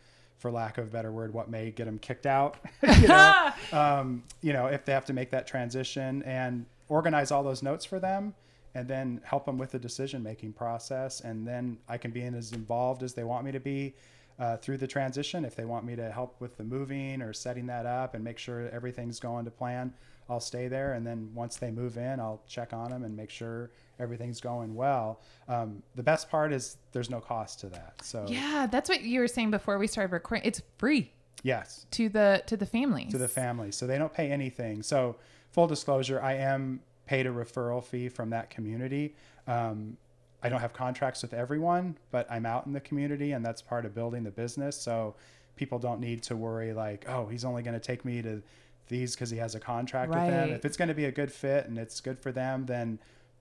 for 0.44 0.50
lack 0.50 0.76
of 0.76 0.88
a 0.88 0.90
better 0.90 1.10
word, 1.10 1.32
what 1.32 1.48
may 1.48 1.70
get 1.70 1.86
them 1.86 1.98
kicked 1.98 2.26
out. 2.26 2.58
you, 3.00 3.08
know? 3.08 3.50
um, 3.72 4.22
you 4.42 4.52
know, 4.52 4.66
if 4.66 4.84
they 4.84 4.92
have 4.92 5.06
to 5.06 5.14
make 5.14 5.30
that 5.30 5.46
transition 5.46 6.22
and 6.24 6.66
organize 6.90 7.30
all 7.30 7.42
those 7.42 7.62
notes 7.62 7.86
for 7.86 7.98
them, 7.98 8.34
and 8.74 8.86
then 8.86 9.22
help 9.24 9.46
them 9.46 9.56
with 9.56 9.70
the 9.72 9.78
decision 9.78 10.22
making 10.22 10.52
process. 10.52 11.22
And 11.22 11.48
then 11.48 11.78
I 11.88 11.96
can 11.96 12.10
be 12.10 12.22
as 12.24 12.52
involved 12.52 13.02
as 13.02 13.14
they 13.14 13.24
want 13.24 13.46
me 13.46 13.52
to 13.52 13.60
be 13.60 13.94
uh, 14.38 14.58
through 14.58 14.76
the 14.76 14.86
transition. 14.86 15.46
If 15.46 15.56
they 15.56 15.64
want 15.64 15.86
me 15.86 15.96
to 15.96 16.12
help 16.12 16.38
with 16.42 16.58
the 16.58 16.64
moving 16.64 17.22
or 17.22 17.32
setting 17.32 17.64
that 17.68 17.86
up 17.86 18.14
and 18.14 18.22
make 18.22 18.36
sure 18.36 18.68
everything's 18.68 19.18
going 19.18 19.46
to 19.46 19.50
plan, 19.50 19.94
I'll 20.28 20.40
stay 20.40 20.68
there. 20.68 20.94
And 20.94 21.06
then 21.06 21.30
once 21.34 21.56
they 21.56 21.70
move 21.70 21.96
in, 21.96 22.20
I'll 22.20 22.42
check 22.48 22.72
on 22.72 22.90
them 22.90 23.04
and 23.04 23.16
make 23.16 23.30
sure 23.30 23.70
everything's 23.98 24.40
going 24.40 24.74
well. 24.74 25.20
Um, 25.48 25.82
the 25.94 26.02
best 26.02 26.30
part 26.30 26.52
is 26.52 26.76
there's 26.92 27.10
no 27.10 27.20
cost 27.20 27.60
to 27.60 27.68
that. 27.68 27.94
So 28.02 28.26
Yeah, 28.28 28.66
that's 28.70 28.88
what 28.88 29.02
you 29.02 29.20
were 29.20 29.28
saying 29.28 29.50
before 29.50 29.78
we 29.78 29.86
started 29.86 30.12
recording. 30.12 30.46
It's 30.46 30.62
free 30.78 31.12
yes, 31.42 31.86
to 31.92 32.08
the 32.08 32.42
to 32.46 32.56
the 32.56 32.66
families. 32.66 33.10
to 33.12 33.18
the 33.18 33.28
family. 33.28 33.70
So 33.70 33.86
they 33.86 33.98
don't 33.98 34.12
pay 34.12 34.30
anything. 34.30 34.82
So 34.82 35.16
full 35.52 35.66
disclosure, 35.66 36.20
I 36.20 36.34
am 36.34 36.80
paid 37.06 37.26
a 37.26 37.30
referral 37.30 37.84
fee 37.84 38.08
from 38.08 38.30
that 38.30 38.50
community. 38.50 39.14
Um, 39.46 39.96
I 40.42 40.48
don't 40.48 40.60
have 40.60 40.72
contracts 40.72 41.22
with 41.22 41.32
everyone, 41.32 41.96
but 42.10 42.30
I'm 42.30 42.44
out 42.44 42.66
in 42.66 42.72
the 42.72 42.80
community 42.80 43.32
and 43.32 43.44
that's 43.44 43.62
part 43.62 43.86
of 43.86 43.94
building 43.94 44.24
the 44.24 44.30
business. 44.30 44.76
So 44.76 45.14
people 45.56 45.78
don't 45.78 46.00
need 46.00 46.22
to 46.24 46.36
worry 46.36 46.72
like, 46.72 47.06
oh, 47.08 47.26
he's 47.26 47.44
only 47.44 47.62
going 47.62 47.74
to 47.74 47.80
take 47.80 48.04
me 48.04 48.20
to 48.22 48.42
these 48.88 49.14
because 49.14 49.30
he 49.30 49.38
has 49.38 49.54
a 49.54 49.60
contract 49.60 50.10
with 50.10 50.18
them. 50.30 50.48
If 50.54 50.64
it's 50.64 50.76
going 50.76 50.88
to 50.88 50.94
be 50.94 51.06
a 51.06 51.12
good 51.12 51.32
fit 51.32 51.66
and 51.66 51.78
it's 51.78 52.00
good 52.00 52.18
for 52.18 52.32
them, 52.32 52.66
then 52.66 52.98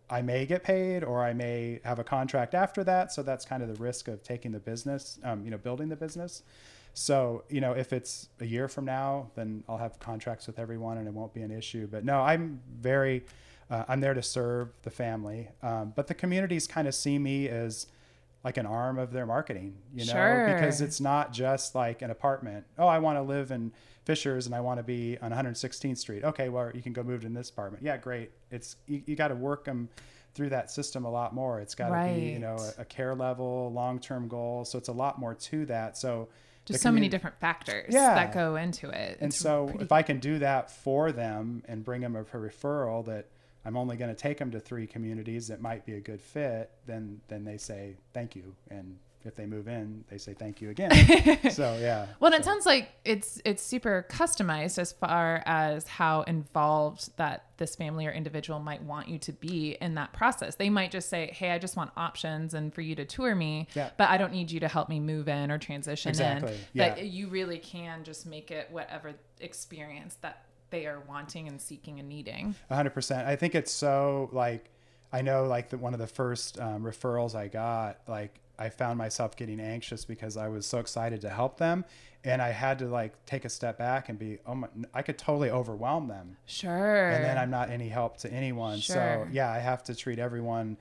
I 0.09 0.21
may 0.21 0.45
get 0.45 0.63
paid 0.63 1.03
or 1.03 1.23
I 1.23 1.33
may 1.33 1.79
have 1.83 1.99
a 1.99 2.03
contract 2.03 2.53
after 2.53 2.83
that. 2.83 3.11
So 3.11 3.23
that's 3.23 3.45
kind 3.45 3.63
of 3.63 3.69
the 3.69 3.81
risk 3.81 4.07
of 4.07 4.23
taking 4.23 4.51
the 4.51 4.59
business, 4.59 5.19
um, 5.23 5.43
you 5.43 5.51
know, 5.51 5.57
building 5.57 5.89
the 5.89 5.95
business. 5.95 6.43
So, 6.93 7.43
you 7.49 7.59
know, 7.61 7.71
if 7.71 7.91
it's 7.91 8.29
a 8.39 8.45
year 8.45 8.67
from 8.67 8.85
now, 8.85 9.31
then 9.35 9.63
I'll 9.67 9.77
have 9.77 9.99
contracts 9.99 10.45
with 10.45 10.59
everyone 10.59 10.97
and 10.97 11.07
it 11.07 11.13
won't 11.13 11.33
be 11.33 11.41
an 11.41 11.51
issue. 11.51 11.87
But 11.87 12.05
no, 12.05 12.21
I'm 12.21 12.61
very, 12.79 13.25
uh, 13.71 13.85
I'm 13.87 13.99
there 13.99 14.13
to 14.13 14.21
serve 14.21 14.69
the 14.83 14.91
family. 14.91 15.49
Um, 15.63 15.93
but 15.95 16.07
the 16.07 16.13
communities 16.13 16.67
kind 16.67 16.87
of 16.87 16.93
see 16.93 17.17
me 17.17 17.49
as 17.49 17.87
like 18.43 18.57
an 18.57 18.65
arm 18.65 18.99
of 18.99 19.11
their 19.11 19.25
marketing, 19.25 19.75
you 19.95 20.05
know, 20.05 20.11
Sure. 20.11 20.53
because 20.53 20.81
it's 20.81 20.99
not 20.99 21.31
just 21.31 21.75
like 21.75 22.01
an 22.01 22.11
apartment. 22.11 22.65
Oh, 22.77 22.87
I 22.87 22.99
want 22.99 23.17
to 23.17 23.21
live 23.21 23.51
in 23.51 23.71
Fishers 24.03 24.45
and 24.47 24.53
I 24.53 24.59
want 24.59 24.79
to 24.79 24.83
be 24.83 25.17
on 25.21 25.31
116th 25.31 25.97
Street. 25.97 26.25
Okay, 26.25 26.49
well, 26.49 26.69
you 26.73 26.81
can 26.81 26.91
go 26.91 27.03
move 27.03 27.21
to 27.21 27.29
this 27.29 27.49
apartment. 27.49 27.83
Yeah, 27.83 27.95
great. 27.95 28.31
It's 28.51 28.75
you, 28.85 29.01
you 29.05 29.15
got 29.15 29.29
to 29.29 29.35
work 29.35 29.63
them 29.63 29.87
through 30.35 30.49
that 30.49 30.69
system 30.71 31.05
a 31.05 31.09
lot 31.11 31.33
more. 31.33 31.61
It's 31.61 31.73
got 31.75 31.89
to 31.89 32.13
be, 32.13 32.21
you 32.31 32.39
know, 32.39 32.57
a, 32.77 32.81
a 32.81 32.85
care 32.85 33.15
level, 33.15 33.71
long-term 33.71 34.27
goal. 34.27 34.65
So 34.65 34.77
it's 34.77 34.89
a 34.89 34.93
lot 34.93 35.19
more 35.19 35.35
to 35.35 35.65
that. 35.67 35.95
So 35.97 36.27
Just 36.65 36.81
so 36.81 36.91
many 36.91 37.07
different 37.07 37.39
factors 37.39 37.93
Yeah. 37.93 38.13
that 38.15 38.33
go 38.33 38.57
into 38.57 38.89
it. 38.89 39.19
and 39.21 39.33
so 39.33 39.67
pretty- 39.67 39.83
if 39.85 39.91
I 39.93 40.01
can 40.01 40.19
do 40.19 40.39
that 40.39 40.69
for 40.69 41.11
them 41.13 41.63
and 41.67 41.83
bring 41.85 42.01
them 42.01 42.15
a 42.17 42.23
referral 42.25 43.05
that 43.05 43.27
I'm 43.65 43.77
only 43.77 43.95
going 43.97 44.13
to 44.13 44.19
take 44.21 44.37
them 44.37 44.51
to 44.51 44.59
three 44.59 44.87
communities 44.87 45.47
that 45.47 45.61
might 45.61 45.85
be 45.85 45.93
a 45.93 46.01
good 46.01 46.21
fit, 46.21 46.71
then 46.85 47.21
then 47.27 47.43
they 47.45 47.57
say 47.57 47.95
thank 48.13 48.35
you, 48.35 48.55
and 48.69 48.97
if 49.25 49.35
they 49.35 49.45
move 49.45 49.69
in, 49.69 50.03
they 50.09 50.17
say 50.17 50.33
thank 50.33 50.59
you 50.61 50.69
again. 50.69 50.91
so 51.51 51.77
yeah. 51.79 52.07
Well, 52.19 52.33
and 52.33 52.41
it 52.41 52.43
sounds 52.43 52.65
like 52.65 52.89
it's 53.05 53.39
it's 53.45 53.63
super 53.63 54.05
customized 54.09 54.77
as 54.77 54.91
far 54.91 55.41
as 55.45 55.87
how 55.87 56.23
involved 56.23 57.15
that 57.15 57.45
this 57.55 57.73
family 57.73 58.05
or 58.05 58.11
individual 58.11 58.59
might 58.59 58.83
want 58.83 59.07
you 59.07 59.17
to 59.19 59.31
be 59.31 59.77
in 59.79 59.95
that 59.95 60.11
process. 60.11 60.55
They 60.55 60.69
might 60.69 60.91
just 60.91 61.07
say, 61.07 61.31
"Hey, 61.33 61.51
I 61.51 61.57
just 61.57 61.77
want 61.77 61.91
options 61.95 62.53
and 62.53 62.73
for 62.73 62.81
you 62.81 62.95
to 62.95 63.05
tour 63.05 63.33
me, 63.33 63.67
Yeah. 63.73 63.91
but 63.97 64.09
I 64.09 64.17
don't 64.17 64.33
need 64.33 64.51
you 64.51 64.59
to 64.59 64.67
help 64.67 64.89
me 64.89 64.99
move 64.99 65.29
in 65.29 65.49
or 65.51 65.57
transition 65.57 66.09
Exactly, 66.09 66.51
in." 66.51 66.57
yeah. 66.73 66.89
That 66.95 67.05
you 67.05 67.29
really 67.29 67.59
can 67.59 68.03
just 68.03 68.25
make 68.25 68.51
it 68.51 68.67
whatever 68.71 69.13
experience 69.39 70.17
that 70.19 70.43
they 70.73 70.87
are 70.87 71.01
wanting 71.07 71.47
and 71.47 71.61
seeking 71.61 71.99
and 71.99 72.09
needing. 72.09 72.55
Hundred 72.69 72.89
percent. 72.95 73.27
I 73.27 73.35
think 73.35 73.53
it's 73.55 73.71
so 73.71 74.27
like 74.33 74.69
I 75.13 75.21
know 75.21 75.45
like 75.45 75.69
the, 75.69 75.77
one 75.77 75.93
of 75.93 75.99
the 75.99 76.07
first 76.07 76.59
um, 76.59 76.83
referrals 76.83 77.35
I 77.35 77.47
got, 77.47 77.99
like 78.07 78.39
I 78.57 78.69
found 78.69 78.97
myself 78.97 79.35
getting 79.35 79.59
anxious 79.59 80.03
because 80.03 80.35
I 80.35 80.47
was 80.47 80.65
so 80.65 80.79
excited 80.79 81.21
to 81.21 81.29
help 81.29 81.57
them, 81.57 81.85
and 82.23 82.41
I 82.41 82.49
had 82.49 82.79
to 82.79 82.87
like 82.87 83.23
take 83.27 83.45
a 83.45 83.49
step 83.49 83.77
back 83.77 84.09
and 84.09 84.17
be, 84.17 84.39
oh 84.47 84.55
my, 84.55 84.67
I 84.93 85.03
could 85.03 85.19
totally 85.19 85.51
overwhelm 85.51 86.07
them, 86.07 86.37
Sure. 86.47 87.09
and 87.11 87.23
then 87.23 87.37
I'm 87.37 87.51
not 87.51 87.69
any 87.69 87.89
help 87.89 88.17
to 88.17 88.33
anyone. 88.33 88.79
Sure. 88.79 88.95
So 88.95 89.27
yeah, 89.31 89.51
I 89.51 89.59
have 89.59 89.83
to 89.85 89.95
treat 89.95 90.17
everyone 90.17 90.77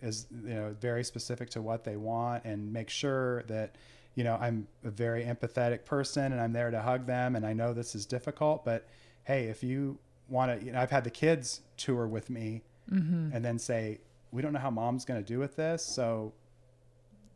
as 0.00 0.26
you 0.44 0.54
know 0.54 0.74
very 0.80 1.04
specific 1.04 1.50
to 1.50 1.60
what 1.62 1.84
they 1.84 1.96
want 1.96 2.44
and 2.44 2.72
make 2.72 2.88
sure 2.88 3.42
that 3.44 3.76
you 4.14 4.24
know 4.24 4.38
I'm 4.40 4.66
a 4.84 4.90
very 4.90 5.24
empathetic 5.24 5.84
person 5.84 6.32
and 6.32 6.40
I'm 6.40 6.52
there 6.54 6.70
to 6.70 6.80
hug 6.80 7.06
them 7.06 7.36
and 7.36 7.44
I 7.46 7.52
know 7.52 7.74
this 7.74 7.94
is 7.94 8.06
difficult, 8.06 8.64
but 8.64 8.86
hey, 9.26 9.44
if 9.48 9.62
you 9.62 9.98
want 10.28 10.58
to, 10.58 10.64
you 10.66 10.72
know, 10.72 10.80
I've 10.80 10.90
had 10.90 11.04
the 11.04 11.10
kids 11.10 11.60
tour 11.76 12.06
with 12.08 12.30
me 12.30 12.62
Mm-hmm. 12.90 13.30
and 13.34 13.44
then 13.44 13.58
say, 13.58 13.98
we 14.30 14.42
don't 14.42 14.52
know 14.52 14.60
how 14.60 14.70
mom's 14.70 15.04
going 15.04 15.20
to 15.20 15.26
do 15.26 15.40
with 15.40 15.56
this, 15.56 15.84
so 15.84 16.32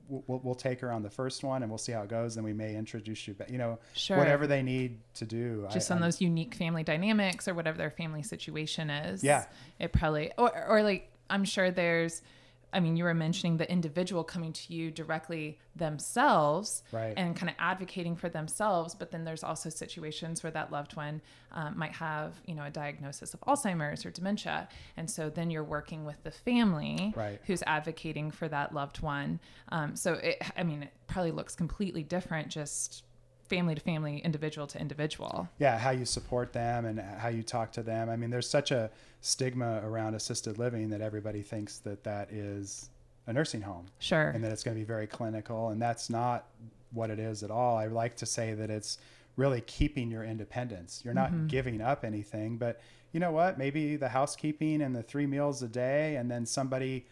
we'll, 0.09 0.41
we'll 0.45 0.55
take 0.55 0.79
her 0.81 0.93
on 0.93 1.03
the 1.03 1.11
first 1.11 1.43
one 1.45 1.63
and 1.63 1.71
we'll 1.71 1.79
see 1.79 1.91
how 1.93 2.03
it 2.03 2.09
goes. 2.09 2.35
Then 2.37 2.45
we 2.45 2.53
may 2.53 2.75
introduce 2.77 3.27
you, 3.29 3.35
but 3.35 3.51
you 3.51 3.59
know, 3.59 3.79
Sure. 3.95 4.17
whatever 4.17 4.47
they 4.47 4.63
need 4.63 4.99
to 5.15 5.25
do. 5.25 5.67
just 5.73 5.91
I, 5.91 5.95
on 5.97 6.03
I'm- 6.03 6.07
those 6.09 6.21
unique 6.21 6.55
family 6.55 6.83
dynamics 6.85 7.49
or 7.49 7.55
whatever 7.55 7.79
their 7.79 7.91
family 7.91 8.23
situation 8.23 8.91
is. 8.91 9.23
Yeah. 9.25 9.45
It 9.79 9.93
probably, 9.93 10.31
or, 10.39 10.67
or 10.69 10.83
like, 10.83 11.11
I'm 11.29 11.45
sure 11.45 11.71
there's, 11.71 12.23
I 12.73 12.81
mean, 12.81 12.97
you 12.97 13.05
were 13.05 13.15
mentioning 13.15 13.57
the 13.57 13.71
individual 13.71 14.23
coming 14.25 14.53
to 14.53 14.73
you 14.73 14.91
directly 14.91 15.59
themselves 15.75 16.83
Right. 16.93 17.15
and 17.17 17.37
kind 17.37 17.51
of 17.51 17.57
advocating 17.59 18.17
for 18.17 18.29
themselves. 18.29 18.95
But 18.95 19.11
then 19.11 19.25
there's 19.25 19.43
also 19.45 19.69
situations 19.69 20.43
where 20.43 20.53
that 20.53 20.71
loved 20.71 20.97
one 20.97 21.21
um, 21.53 21.77
might 21.77 21.93
have, 21.93 22.35
you 22.47 22.55
know, 22.55 22.65
a 22.65 22.71
diagnosis 22.71 23.35
of 23.35 23.41
Alzheimer's 23.41 24.07
or 24.07 24.11
dementia. 24.11 24.69
And 24.97 25.11
so 25.11 25.31
then 25.31 25.51
you're 25.51 25.65
working 25.65 26.05
with 26.05 26.23
the 26.23 26.31
family 26.31 27.13
Right. 27.17 27.41
who's 27.45 27.63
advocating 27.67 28.31
for 28.31 28.49
that 28.49 28.75
loved 28.75 29.01
one. 29.01 29.41
Um, 29.71 29.97
so 29.97 30.15
it, 30.15 30.43
I 30.57 30.63
mean, 30.63 30.85
it 30.85 30.93
probably 31.07 31.33
looks 31.33 31.55
completely 31.55 32.03
different 32.03 32.49
just 32.49 33.03
family 33.51 33.75
to 33.75 33.81
family, 33.81 34.19
individual 34.25 34.67
to 34.69 34.81
individual. 34.81 35.49
yeah, 35.59 35.77
how 35.77 35.91
you 35.91 36.05
support 36.07 36.53
them 36.53 36.87
and 36.87 37.01
how 37.01 37.29
you 37.29 37.43
talk 37.43 37.73
to 37.73 37.83
them. 37.83 38.09
I 38.09 38.17
mean, 38.17 38.31
there's 38.31 38.49
such 38.49 38.71
a 38.71 38.91
stigma 39.21 39.83
around 39.85 40.15
assisted 40.15 40.57
living 40.57 40.89
that 40.91 41.01
everybody 41.03 41.43
thinks 41.43 41.79
that 41.81 42.05
that 42.05 42.31
is 42.33 42.89
a 43.27 43.33
nursing 43.33 43.61
home 43.63 43.87
Sure. 43.99 44.29
and 44.31 44.43
that 44.43 44.53
it's 44.53 44.63
going 44.63 44.77
to 44.77 44.81
be 44.81 44.87
very 44.87 45.07
clinical, 45.07 45.69
and 45.71 45.83
that's 45.83 46.09
not 46.09 46.47
what 46.93 47.11
it 47.11 47.19
is 47.19 47.43
at 47.43 47.51
all. 47.51 47.77
I 47.77 47.87
like 47.87 48.17
to 48.17 48.27
say 48.27 48.55
that 48.55 48.71
it's 48.71 48.99
really 49.37 49.61
keeping 49.63 50.11
your 50.11 50.25
independence. 50.25 51.03
You're 51.05 51.15
not 51.15 51.31
mm-hmm. 51.31 51.47
giving 51.49 51.81
up 51.81 52.05
anything, 52.05 52.57
but 52.57 52.81
you 53.13 53.21
know 53.21 53.33
what? 53.33 53.59
Maybe 53.59 53.97
the 53.97 54.09
housekeeping 54.09 54.81
and 54.83 54.95
the 54.95 55.03
three 55.03 55.27
meals 55.27 55.63
a 55.63 55.69
day, 55.69 56.17
and 56.17 56.31
then 56.31 56.47
somebody 56.47 57.07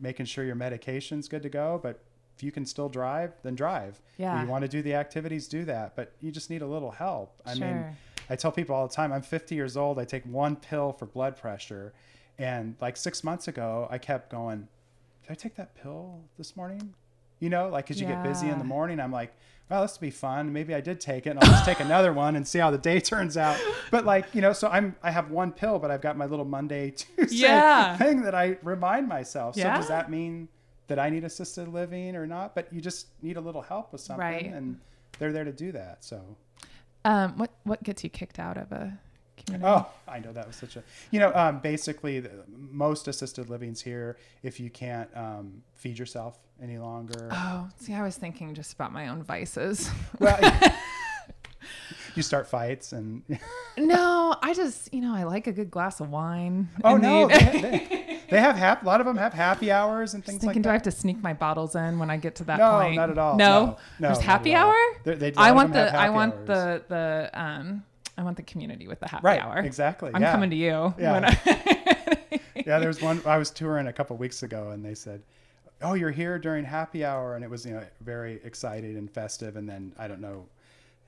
making 0.00 0.26
sure 0.26 0.44
your 0.44 0.54
medication's 0.54 1.28
good 1.28 1.42
to 1.42 1.48
go, 1.48 1.80
but 1.82 2.00
if 2.38 2.44
you 2.44 2.52
can 2.52 2.64
still 2.64 2.88
drive, 2.88 3.32
then 3.42 3.56
drive. 3.56 4.00
Yeah. 4.16 4.40
You 4.40 4.46
want 4.46 4.62
to 4.62 4.68
do 4.68 4.80
the 4.80 4.94
activities, 4.94 5.48
do 5.48 5.64
that, 5.64 5.96
but 5.96 6.12
you 6.20 6.30
just 6.30 6.50
need 6.50 6.62
a 6.62 6.66
little 6.66 6.92
help. 6.92 7.34
I 7.44 7.56
mean, 7.56 7.84
I 8.30 8.36
tell 8.36 8.52
people 8.52 8.76
all 8.76 8.86
the 8.86 8.94
time, 8.94 9.12
I'm 9.12 9.22
50 9.22 9.56
years 9.56 9.76
old. 9.76 9.98
I 9.98 10.04
take 10.04 10.22
one 10.24 10.54
pill 10.54 10.92
for 10.92 11.06
blood 11.06 11.36
pressure. 11.36 11.92
And 12.38 12.76
like 12.80 12.96
six 12.96 13.24
months 13.24 13.48
ago, 13.48 13.88
I 13.90 13.98
kept 13.98 14.30
going, 14.30 14.68
Did 15.24 15.32
I 15.32 15.34
take 15.34 15.56
that 15.56 15.74
pill 15.74 16.20
this 16.36 16.56
morning? 16.56 16.94
You 17.40 17.50
know, 17.50 17.68
like, 17.70 17.88
cause 17.88 18.00
you 18.00 18.06
get 18.06 18.22
busy 18.22 18.48
in 18.50 18.58
the 18.58 18.64
morning. 18.64 19.00
I'm 19.00 19.10
like, 19.12 19.32
well, 19.68 19.82
this 19.82 19.94
will 19.98 20.06
be 20.06 20.10
fun. 20.10 20.52
Maybe 20.52 20.74
I 20.76 20.80
did 20.80 21.00
take 21.00 21.26
it 21.26 21.30
and 21.30 21.40
I'll 21.40 21.50
just 21.50 21.64
take 21.64 21.80
another 21.80 22.12
one 22.12 22.36
and 22.36 22.46
see 22.46 22.60
how 22.60 22.70
the 22.70 22.78
day 22.78 23.00
turns 23.12 23.36
out. 23.36 23.58
But 23.90 24.04
like, 24.04 24.32
you 24.32 24.40
know, 24.42 24.52
so 24.52 24.68
I'm, 24.68 24.94
I 25.02 25.10
have 25.10 25.30
one 25.32 25.50
pill, 25.50 25.80
but 25.80 25.90
I've 25.90 26.00
got 26.00 26.16
my 26.16 26.26
little 26.26 26.44
Monday, 26.44 26.90
Tuesday 26.96 27.36
Yeah. 27.36 27.96
thing 27.96 28.22
that 28.22 28.34
I 28.36 28.58
remind 28.62 29.08
myself. 29.08 29.56
So 29.56 29.62
Yeah. 29.62 29.76
does 29.76 29.88
that 29.88 30.08
mean 30.08 30.48
that 30.88 30.98
I 30.98 31.08
need 31.10 31.24
assisted 31.24 31.68
living 31.68 32.16
or 32.16 32.26
not? 32.26 32.54
But 32.54 32.72
you 32.72 32.80
just 32.80 33.06
need 33.22 33.36
a 33.36 33.40
little 33.40 33.62
help 33.62 33.92
with 33.92 34.00
something 34.00 34.20
Right. 34.26 34.46
and 34.46 34.78
they're 35.18 35.32
there 35.32 35.44
to 35.44 35.52
do 35.52 35.72
that. 35.72 36.04
So. 36.04 36.20
Um, 37.04 37.38
what 37.38 37.50
what 37.64 37.82
gets 37.82 38.02
you 38.04 38.10
kicked 38.10 38.38
out 38.38 38.56
of 38.58 38.72
a 38.72 38.98
community? 39.36 39.70
Oh, 39.72 39.88
I 40.08 40.18
know 40.18 40.32
that 40.32 40.46
was 40.46 40.56
such 40.56 40.76
a, 40.76 40.82
you 41.12 41.20
know, 41.20 41.32
um, 41.34 41.60
basically 41.60 42.18
the, 42.20 42.30
most 42.48 43.06
assisted 43.08 43.48
livings 43.48 43.80
here, 43.80 44.16
if 44.42 44.58
you 44.58 44.68
can't 44.68 45.08
um, 45.16 45.62
feed 45.74 45.96
yourself 45.98 46.38
any 46.60 46.76
longer, 46.76 47.28
Oh, 47.32 47.68
see, 47.78 47.94
I 47.94 48.02
was 48.02 48.16
thinking 48.16 48.52
just 48.52 48.72
about 48.72 48.92
my 48.92 49.08
own 49.08 49.22
vices. 49.22 49.88
well, 50.18 50.38
you 52.16 52.22
start 52.22 52.48
fights 52.48 52.92
and, 52.92 53.22
no, 53.76 54.34
I 54.42 54.54
just, 54.54 54.92
you 54.92 55.00
know, 55.00 55.14
I 55.14 55.22
like 55.22 55.46
a 55.46 55.52
good 55.52 55.70
glass 55.70 56.00
of 56.00 56.10
wine. 56.10 56.68
oh 56.82 56.96
no, 56.96 57.28
the- 57.28 57.34
they, 57.38 57.60
they, 57.60 58.04
they 58.30 58.40
have 58.40 58.56
hap- 58.56 58.82
a 58.82 58.86
lot 58.86 59.00
of 59.00 59.06
them 59.06 59.16
have 59.16 59.32
happy 59.32 59.70
hours 59.70 60.14
and 60.14 60.24
things 60.24 60.40
thinking, 60.40 60.60
like 60.60 60.62
do 60.62 60.68
I 60.70 60.72
have 60.74 60.82
to 60.82 60.90
sneak 60.90 61.22
my 61.22 61.32
bottles 61.32 61.74
in 61.74 61.98
when 61.98 62.10
I 62.10 62.16
get 62.16 62.34
to 62.36 62.44
that 62.44 62.58
No, 62.58 62.78
point? 62.80 62.96
not 62.96 63.10
at 63.10 63.18
all. 63.18 63.36
No, 63.36 63.60
No, 63.64 63.76
no, 64.00 64.08
there's 64.08 64.20
happy 64.20 64.54
hour. 64.54 64.74
They- 65.04 65.14
they- 65.14 65.32
I 65.36 65.52
want 65.52 65.72
the 65.72 65.94
I 65.94 66.10
want 66.10 66.34
hours. 66.34 66.46
the 66.46 66.82
the 66.88 67.30
um 67.40 67.84
I 68.16 68.22
want 68.22 68.36
the 68.36 68.42
community 68.42 68.88
with 68.88 68.98
the 69.00 69.08
happy 69.08 69.24
Right, 69.24 69.40
hour. 69.40 69.58
exactly, 69.58 70.10
I'm 70.12 70.22
yeah. 70.22 70.32
coming 70.32 70.50
to 70.50 70.56
you. 70.56 70.94
Yeah. 70.98 71.12
when 71.12 71.24
I- 71.24 72.40
yeah, 72.66 72.78
there 72.78 72.88
was 72.88 73.00
one 73.00 73.22
I 73.26 73.38
was 73.38 73.50
touring 73.50 73.86
a 73.86 73.92
couple 73.92 74.16
weeks 74.16 74.42
ago, 74.42 74.70
and 74.70 74.84
they 74.84 74.94
said, 74.94 75.22
"Oh, 75.82 75.94
you're 75.94 76.10
here 76.10 76.38
during 76.38 76.64
happy 76.64 77.04
hour," 77.04 77.34
and 77.36 77.44
it 77.44 77.50
was 77.50 77.64
you 77.64 77.74
know 77.74 77.82
very 78.00 78.40
excited 78.44 78.96
and 78.96 79.10
festive. 79.10 79.56
And 79.56 79.68
then 79.68 79.92
I 79.98 80.08
don't 80.08 80.20
know 80.20 80.46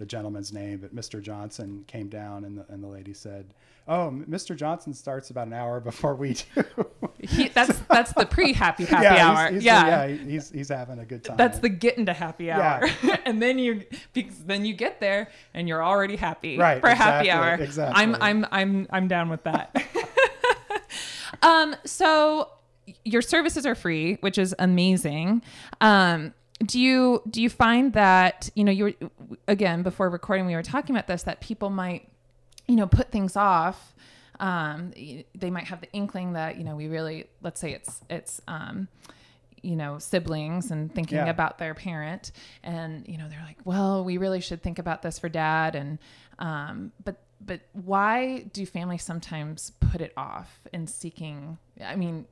the 0.01 0.07
gentleman's 0.07 0.51
name, 0.53 0.79
but 0.79 0.97
Mr. 0.97 1.23
Johnson 1.23 1.85
came 1.87 2.09
down, 2.09 2.45
and 2.47 2.57
the 2.59 2.65
and 2.73 2.83
the 2.83 2.89
lady 2.89 3.13
said, 3.13 3.53
"Oh, 3.87 4.11
Mr. 4.29 4.57
Johnson 4.57 4.95
starts 4.95 5.29
about 5.29 5.47
an 5.47 5.53
hour 5.53 5.79
before 5.91 6.15
we 6.15 6.33
do." 6.55 6.65
he, 7.21 7.49
that's 7.49 7.79
that's 7.91 8.13
the 8.15 8.25
pre 8.25 8.53
happy 8.65 8.87
happy 8.87 9.05
yeah, 9.05 9.29
hour. 9.31 9.45
He's, 9.49 9.55
he's, 9.57 9.65
yeah. 9.65 10.07
yeah, 10.07 10.17
he's 10.17 10.51
he's 10.51 10.69
having 10.71 10.99
a 11.01 11.05
good 11.05 11.23
time. 11.23 11.37
That's 11.37 11.59
the 11.59 11.69
get 11.69 11.99
into 11.99 12.15
happy 12.15 12.51
hour, 12.51 12.87
Yeah. 13.03 13.17
and 13.27 13.43
then 13.43 13.59
you 13.59 13.85
because 14.15 14.43
then 14.45 14.65
you 14.65 14.73
get 14.73 15.01
there 15.01 15.29
and 15.53 15.69
you're 15.69 15.85
already 15.85 16.17
happy 16.17 16.57
Right, 16.57 16.81
for 16.81 16.89
happy 16.89 17.31
hour. 17.31 17.55
exactly. 17.61 18.03
I'm 18.03 18.17
I'm 18.23 18.47
I'm 18.51 18.87
I'm 18.91 19.07
down 19.07 19.29
with 19.29 19.45
that. 19.45 19.77
um 21.43 21.77
so 21.85 22.49
your 23.05 23.21
services 23.23 23.67
are 23.67 23.75
free, 23.75 24.15
which 24.23 24.39
is 24.39 24.55
amazing. 24.59 25.43
Um 25.83 26.33
do 26.65 26.79
you 26.79 27.23
do 27.29 27.41
you 27.43 27.49
find 27.51 27.93
that, 27.95 28.51
you 28.55 28.65
know, 28.65 28.73
you 28.73 28.85
were 28.85 28.95
again 29.49 29.83
before 29.83 30.11
recording 30.11 30.47
we 30.47 30.55
were 30.55 30.63
talking 30.63 30.95
about 30.95 31.07
this 31.07 31.23
that 31.25 31.41
people 31.41 31.71
might 31.71 32.09
you 32.69 32.77
know 32.77 32.87
put 32.87 33.11
things 33.11 33.37
off 33.37 33.95
um, 34.39 34.93
they 35.35 35.51
might 35.51 35.65
have 35.65 35.81
the 35.83 35.93
inkling 35.93 36.33
that 36.35 36.57
you 36.57 36.65
know 36.65 36.75
we 36.77 36.87
really 36.89 37.27
let's 37.43 37.61
say 37.61 37.73
it's 37.73 38.01
it's 38.09 38.41
um, 38.49 38.89
you 39.63 39.77
know 39.77 39.99
siblings 39.99 40.71
and 40.71 40.95
thinking 40.95 41.17
Yeah. 41.19 41.27
about 41.31 41.59
their 41.59 41.75
parent 41.75 42.33
and 42.63 43.07
you 43.09 43.19
know 43.19 43.29
they're 43.29 43.45
like 43.47 43.59
well 43.65 44.05
we 44.05 44.17
really 44.19 44.41
should 44.41 44.63
think 44.63 44.79
about 44.79 45.03
this 45.03 45.19
for 45.19 45.29
dad 45.29 45.75
and 45.75 45.99
um, 46.39 46.93
but 47.05 47.17
but 47.41 47.61
why 47.73 48.41
do 48.53 48.65
families 48.67 49.03
sometimes 49.03 49.73
put 49.81 50.01
it 50.01 50.13
off 50.17 50.61
in 50.73 50.87
seeking 50.87 51.59
i 51.85 51.97
mean 51.97 52.27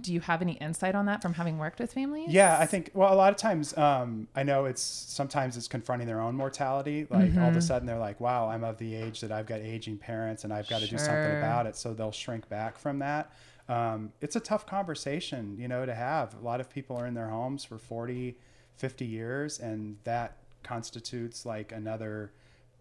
do 0.00 0.14
you 0.14 0.20
have 0.20 0.40
any 0.40 0.54
insight 0.54 0.94
on 0.94 1.06
that 1.06 1.20
from 1.20 1.34
having 1.34 1.58
worked 1.58 1.78
with 1.78 1.92
families 1.92 2.30
Yeah, 2.30 2.56
I 2.58 2.64
think 2.66 2.90
well, 2.94 3.12
a 3.12 3.14
lot 3.14 3.30
of 3.30 3.36
times 3.36 3.76
um, 3.76 4.28
I 4.34 4.42
know 4.42 4.64
it's 4.64 4.82
sometimes 4.82 5.56
it's 5.56 5.68
confronting 5.68 6.06
their 6.06 6.20
own 6.20 6.34
mortality. 6.34 7.06
Like 7.10 7.36
all 7.36 7.48
of 7.50 7.56
a 7.56 7.60
sudden 7.60 7.86
they're 7.86 7.98
like, 7.98 8.20
"Wow, 8.20 8.48
I'm 8.48 8.64
of 8.64 8.78
the 8.78 8.94
age 8.94 9.20
that 9.20 9.30
I've 9.30 9.46
got 9.46 9.60
aging 9.60 9.98
parents, 9.98 10.44
and 10.44 10.52
I've 10.52 10.68
got 10.68 10.80
to 10.80 10.88
do 10.88 10.96
something 10.96 11.36
about 11.36 11.66
it." 11.66 11.76
So 11.76 11.92
they'll 11.92 12.12
shrink 12.12 12.48
back 12.48 12.78
from 12.78 12.98
that. 13.00 13.30
Um, 13.68 14.12
it's 14.20 14.36
a 14.36 14.40
tough 14.40 14.66
conversation, 14.66 15.56
you 15.58 15.68
know, 15.68 15.86
to 15.86 15.94
have. 15.94 16.34
A 16.34 16.44
lot 16.44 16.60
of 16.60 16.70
people 16.70 16.96
are 16.96 17.06
in 17.06 17.14
their 17.14 17.28
homes 17.28 17.64
for 17.64 17.78
40, 17.78 18.36
50 18.76 19.04
years, 19.04 19.58
and 19.58 19.96
that 20.04 20.36
constitutes 20.62 21.46
like 21.46 21.72
another 21.72 22.32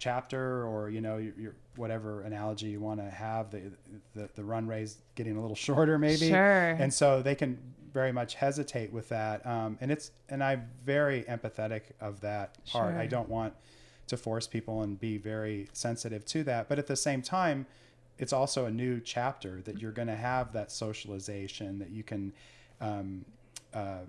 chapter 0.03 0.65
or 0.67 0.89
you 0.89 0.99
know 0.99 1.15
your, 1.17 1.33
your 1.37 1.55
whatever 1.77 2.21
analogy 2.23 2.65
you 2.67 2.81
want 2.81 2.99
to 2.99 3.09
have 3.09 3.49
the, 3.51 3.61
the 4.15 4.29
the 4.35 4.43
runway's 4.43 4.97
getting 5.15 5.37
a 5.37 5.41
little 5.41 5.55
shorter 5.67 5.97
maybe 5.97 6.27
Sure. 6.27 6.71
and 6.81 6.93
so 6.93 7.21
they 7.21 7.35
can 7.35 7.57
very 7.93 8.11
much 8.11 8.35
hesitate 8.35 8.91
with 8.91 9.07
that 9.09 9.45
um, 9.45 9.77
and 9.79 9.89
it's 9.91 10.11
and 10.27 10.43
i'm 10.43 10.67
very 10.83 11.23
empathetic 11.23 11.83
of 12.01 12.19
that 12.19 12.57
part 12.65 12.91
Sure. 12.93 12.99
i 12.99 13.05
don't 13.07 13.29
want 13.29 13.53
to 14.07 14.17
force 14.17 14.45
people 14.45 14.81
and 14.81 14.99
be 14.99 15.17
very 15.17 15.69
sensitive 15.71 16.25
to 16.25 16.43
that 16.43 16.67
but 16.67 16.77
at 16.79 16.87
the 16.87 16.97
same 16.97 17.21
time 17.21 17.65
it's 18.17 18.33
also 18.33 18.65
a 18.65 18.71
new 18.71 18.99
chapter 18.99 19.61
that 19.61 19.79
you're 19.81 19.91
going 19.93 20.09
to 20.09 20.15
have 20.31 20.51
that 20.51 20.69
socialization 20.71 21.79
that 21.79 21.91
you 21.91 22.03
can 22.03 22.33
um, 22.81 23.23
uh, 23.73 23.99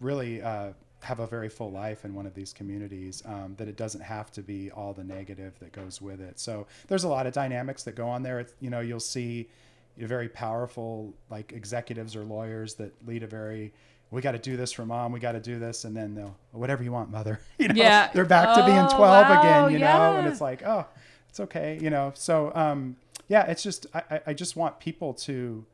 really 0.00 0.40
uh, 0.40 0.72
have 1.02 1.20
a 1.20 1.26
very 1.26 1.48
full 1.48 1.70
life 1.70 2.04
in 2.04 2.14
one 2.14 2.26
of 2.26 2.34
these 2.34 2.52
communities 2.52 3.22
um, 3.26 3.54
that 3.56 3.68
it 3.68 3.76
doesn't 3.76 4.02
have 4.02 4.30
to 4.32 4.42
be 4.42 4.70
all 4.70 4.92
the 4.92 5.04
negative 5.04 5.58
that 5.60 5.72
goes 5.72 6.00
with 6.02 6.20
it. 6.20 6.38
So 6.38 6.66
there's 6.88 7.04
a 7.04 7.08
lot 7.08 7.26
of 7.26 7.32
dynamics 7.32 7.82
that 7.84 7.94
go 7.94 8.06
on 8.08 8.22
there. 8.22 8.40
It's, 8.40 8.52
you 8.60 8.70
know 8.70 8.80
you'll 8.80 9.00
see 9.00 9.48
very 9.96 10.28
powerful 10.28 11.12
like 11.30 11.52
executives 11.52 12.16
or 12.16 12.24
lawyers 12.24 12.74
that 12.74 12.92
lead 13.06 13.22
a 13.22 13.26
very 13.26 13.72
we 14.10 14.20
got 14.22 14.32
to 14.32 14.38
do 14.38 14.56
this 14.56 14.72
for 14.72 14.86
mom 14.86 15.12
we 15.12 15.20
got 15.20 15.32
to 15.32 15.40
do 15.40 15.58
this 15.58 15.84
and 15.84 15.94
then 15.96 16.14
they'll 16.14 16.34
whatever 16.52 16.82
you 16.82 16.90
want 16.92 17.10
mother. 17.10 17.38
You 17.58 17.68
know 17.68 17.74
Yeah. 17.76 18.10
they're 18.14 18.24
back 18.24 18.56
to 18.56 18.64
being 18.64 18.78
Oh, 18.78 18.96
12 18.96 19.00
wow, 19.00 19.40
again 19.40 19.72
you 19.72 19.78
know 19.78 20.16
and 20.16 20.26
it's 20.26 20.40
like 20.40 20.62
oh 20.64 20.86
it's 21.28 21.40
okay 21.40 21.78
you 21.82 21.90
know. 21.90 22.12
So 22.14 22.50
um 22.54 22.96
yeah 23.28 23.44
it's 23.46 23.62
just 23.62 23.86
I- 23.94 24.20
i 24.28 24.32
just 24.34 24.56
want 24.56 24.80
people 24.80 25.12
to 25.14 25.64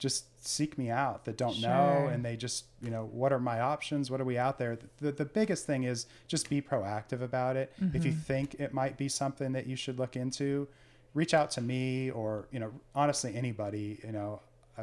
just 0.00 0.24
seek 0.44 0.76
me 0.76 0.90
out 0.90 1.26
that 1.26 1.36
don't 1.36 1.60
know 1.60 2.08
and 2.10 2.24
they 2.24 2.34
just 2.34 2.64
you 2.82 2.90
know 2.90 3.08
what 3.12 3.32
are 3.32 3.38
my 3.38 3.60
options? 3.60 4.10
What 4.10 4.20
are 4.20 4.24
we 4.24 4.36
out 4.38 4.58
there? 4.58 4.78
The, 5.00 5.12
the 5.12 5.24
biggest 5.24 5.66
thing 5.66 5.84
is 5.84 6.06
just 6.26 6.50
be 6.50 6.60
proactive 6.60 7.22
about 7.22 7.56
it. 7.56 7.72
If 7.94 8.04
you 8.04 8.12
think 8.12 8.54
it 8.58 8.74
might 8.74 8.96
be 8.96 9.08
something 9.08 9.52
that 9.52 9.66
you 9.68 9.76
should 9.76 9.98
look 9.98 10.16
into 10.16 10.66
reach 11.14 11.34
out 11.34 11.50
to 11.52 11.60
me 11.60 12.10
or 12.10 12.46
you 12.52 12.58
know 12.60 12.70
honestly 12.94 13.34
anybody 13.34 13.98
you 14.04 14.12
know 14.12 14.40
i 14.78 14.82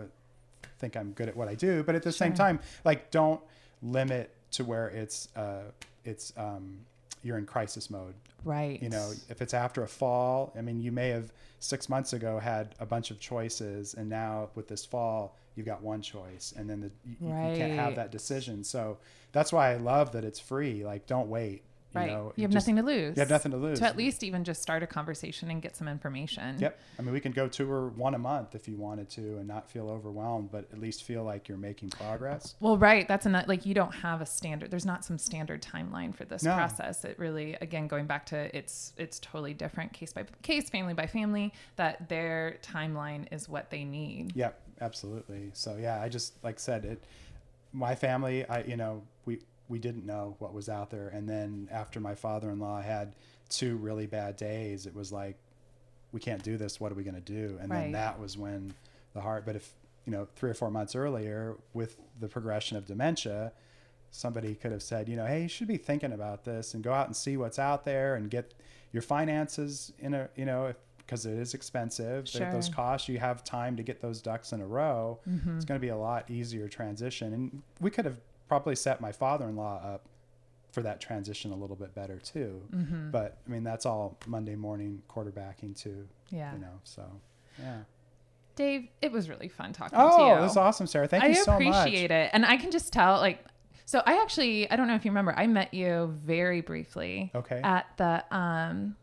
think 0.79 0.97
i'm 0.97 1.11
good 1.13 1.29
at 1.29 1.35
what 1.35 1.47
i 1.47 1.55
do 1.55 1.83
but 1.83 1.95
at 1.95 2.03
the 2.03 2.11
same 2.11 2.33
time 2.33 2.59
like 2.83 3.09
don't 3.11 3.39
limit 3.81 4.33
to 4.51 4.63
where 4.63 4.89
it's 4.89 5.29
uh 5.35 5.61
it's 6.03 6.33
um 6.37 6.79
you're 7.27 7.37
in 7.37 7.45
crisis 7.45 7.89
mode. 7.89 8.15
Right. 8.45 8.81
You 8.81 8.89
know, 8.89 9.11
if 9.29 9.41
it's 9.41 9.53
after 9.53 9.83
a 9.83 9.87
fall, 9.87 10.53
I 10.57 10.61
mean, 10.61 10.79
you 10.81 10.91
may 10.91 11.09
have 11.09 11.33
six 11.59 11.89
months 11.89 12.13
ago 12.13 12.39
had 12.39 12.75
a 12.79 12.85
bunch 12.85 13.11
of 13.11 13.19
choices, 13.19 13.93
and 13.95 14.09
now 14.09 14.49
with 14.55 14.67
this 14.67 14.85
fall, 14.85 15.35
you've 15.55 15.65
got 15.65 15.81
one 15.81 16.01
choice, 16.01 16.53
and 16.55 16.69
then 16.69 16.79
the, 16.79 16.91
you, 17.03 17.17
you 17.19 17.57
can't 17.57 17.73
have 17.73 17.95
that 17.95 18.11
decision. 18.11 18.63
So 18.63 18.97
that's 19.33 19.51
why 19.51 19.73
I 19.73 19.75
love 19.75 20.13
that 20.13 20.23
it's 20.23 20.39
free. 20.39 20.85
Like, 20.85 21.05
don't 21.07 21.27
wait. 21.27 21.63
You 21.95 22.01
right. 22.01 22.11
know, 22.11 22.33
you 22.35 22.43
have 22.43 22.51
just- 22.51 22.67
nothing 22.67 22.75
to 22.75 22.83
lose. 22.83 23.15
You 23.15 23.21
have 23.21 23.29
nothing 23.29 23.51
to 23.53 23.57
lose. 23.57 23.79
To 23.79 23.85
at 23.85 23.95
least 23.95 24.23
even 24.23 24.43
just 24.43 24.61
start 24.61 24.83
a 24.83 24.87
conversation 24.87 25.49
and 25.49 25.61
get 25.61 25.75
some 25.75 25.87
information. 25.87 26.59
Yep. 26.59 26.79
I 26.99 27.01
mean, 27.01 27.13
we 27.13 27.19
can 27.21 27.31
go 27.31 27.47
tour 27.47 27.87
one 27.89 28.13
a 28.13 28.19
month 28.19 28.55
if 28.55 28.67
you 28.67 28.75
wanted 28.75 29.09
to 29.11 29.37
and 29.37 29.47
not 29.47 29.69
feel 29.69 29.89
overwhelmed, 29.89 30.51
but 30.51 30.67
at 30.73 30.79
least 30.79 31.03
feel 31.03 31.23
like 31.23 31.47
you're 31.47 31.57
making 31.57 31.91
progress. 31.91 32.55
Well, 32.59 32.77
right. 32.77 33.07
That's 33.07 33.25
another, 33.25 33.47
like, 33.47 33.65
you 33.65 33.73
don't 33.73 33.95
have 33.95 34.21
a 34.21 34.25
standard, 34.25 34.69
there's 34.69 34.85
not 34.85 35.05
some 35.05 35.17
standard 35.17 35.61
timeline 35.61 36.13
for 36.13 36.25
this 36.25 36.43
No. 36.43 36.53
process. 36.55 37.05
It 37.05 37.17
really, 37.17 37.55
again, 37.61 37.87
going 37.87 38.05
back 38.05 38.25
to 38.27 38.55
it's, 38.55 38.93
it's 38.97 39.19
totally 39.19 39.53
different 39.53 39.93
case 39.93 40.11
by 40.11 40.25
case, 40.41 40.69
family 40.69 40.93
by 40.93 41.07
family, 41.07 41.53
that 41.77 42.09
their 42.09 42.57
timeline 42.61 43.27
is 43.31 43.47
what 43.47 43.69
they 43.69 43.83
need. 43.85 44.35
Yep, 44.35 44.59
absolutely. 44.81 45.51
So 45.53 45.77
yeah, 45.79 46.01
I 46.01 46.09
just 46.09 46.43
like 46.43 46.59
said 46.59 46.83
it. 46.85 47.03
My 47.73 47.95
family, 47.95 48.45
I 48.47 48.63
you 48.63 48.77
know 48.77 49.03
we 49.25 49.39
we 49.69 49.79
didn't 49.79 50.05
know 50.05 50.35
what 50.39 50.53
was 50.53 50.69
out 50.69 50.89
there, 50.89 51.09
and 51.09 51.27
then 51.27 51.67
after 51.71 51.99
my 51.99 52.15
father-in-law 52.15 52.81
had 52.81 53.15
two 53.49 53.75
really 53.77 54.05
bad 54.07 54.35
days, 54.37 54.85
it 54.85 54.95
was 54.95 55.11
like 55.11 55.37
we 56.11 56.19
can't 56.19 56.41
do 56.43 56.57
this. 56.57 56.79
What 56.79 56.91
are 56.91 56.95
we 56.95 57.03
going 57.03 57.15
to 57.15 57.21
do? 57.21 57.57
And 57.61 57.69
Right. 57.69 57.81
then 57.83 57.91
that 57.93 58.19
was 58.19 58.37
when 58.37 58.73
the 59.13 59.21
heart. 59.21 59.45
But 59.45 59.55
if 59.57 59.73
you 60.05 60.11
know 60.11 60.27
three 60.35 60.49
or 60.49 60.53
four 60.53 60.71
months 60.71 60.95
earlier, 60.95 61.55
with 61.73 61.97
the 62.19 62.27
progression 62.27 62.77
of 62.77 62.85
dementia. 62.85 63.51
Somebody 64.09 64.55
could 64.55 64.71
have 64.71 64.81
said, 64.81 65.09
you 65.09 65.17
know, 65.17 65.25
hey, 65.25 65.43
you 65.43 65.47
should 65.49 65.67
be 65.67 65.75
thinking 65.77 66.13
about 66.13 66.45
this 66.45 66.73
and 66.73 66.81
go 66.81 66.93
out 66.93 67.07
and 67.07 67.15
see 67.15 67.35
what's 67.35 67.59
out 67.59 67.83
there 67.83 68.15
and 68.15 68.29
get 68.31 68.53
your 68.93 69.01
finances 69.01 69.91
in 69.99 70.13
a, 70.13 70.29
you 70.37 70.45
know, 70.45 70.73
because 70.97 71.25
it 71.25 71.37
is 71.37 71.53
expensive. 71.53 72.31
There- 72.31 72.51
Those 72.51 72.69
costs, 72.69 73.09
you 73.09 73.19
have 73.19 73.43
time 73.43 73.75
to 73.75 73.83
get 73.83 74.01
those 74.01 74.21
ducks 74.21 74.53
in 74.53 74.61
a 74.61 74.65
row. 74.65 75.19
Mm-hmm. 75.29 75.57
It's 75.57 75.65
going 75.65 75.79
to 75.79 75.85
be 75.85 75.89
a 75.89 75.97
lot 75.97 76.29
easier 76.31 76.69
transition. 76.69 77.33
And 77.33 77.61
we 77.81 77.91
could 77.91 78.05
have 78.05 78.17
probably 78.47 78.75
set 78.75 79.01
my 79.01 79.11
father-in-law 79.11 79.81
up 79.83 80.05
for 80.71 80.81
that 80.83 80.99
transition 81.01 81.51
a 81.51 81.55
little 81.55 81.75
bit 81.75 81.95
better 81.95 82.17
too. 82.19 82.61
Mm-hmm. 82.73 83.11
But 83.11 83.37
I 83.47 83.51
mean, 83.51 83.63
that's 83.63 83.85
all 83.85 84.17
Monday 84.27 84.55
morning 84.55 85.01
quarterbacking 85.09 85.81
too. 85.81 86.07
Yeah. 86.29 86.53
You 86.53 86.59
know, 86.59 86.79
so 86.83 87.03
yeah. 87.59 87.79
Dave, 88.55 88.87
it 89.01 89.11
was 89.11 89.29
really 89.29 89.47
fun 89.47 89.71
talking 89.71 89.97
to 89.97 90.03
you. 90.03 90.11
Oh, 90.11 90.37
it 90.37 90.41
was 90.41 90.57
awesome, 90.57 90.87
Sarah. 90.87 91.07
Thank 91.07 91.23
I 91.23 91.27
you 91.27 91.35
so 91.35 91.59
much. 91.59 91.73
I 91.73 91.79
appreciate 91.81 92.11
it. 92.11 92.31
And 92.33 92.45
I 92.45 92.57
can 92.57 92.71
just 92.71 92.91
tell, 92.91 93.17
like, 93.17 93.45
so 93.85 94.01
I 94.05 94.19
actually, 94.21 94.69
I 94.71 94.75
don't 94.75 94.87
know 94.87 94.95
if 94.95 95.05
you 95.05 95.11
remember, 95.11 95.33
I 95.37 95.45
met 95.45 95.73
you 95.75 96.17
very 96.25 96.61
briefly 96.61 97.31
Okay. 97.35 97.61
at 97.63 97.85
the, 97.97 98.23
um, 98.35 98.95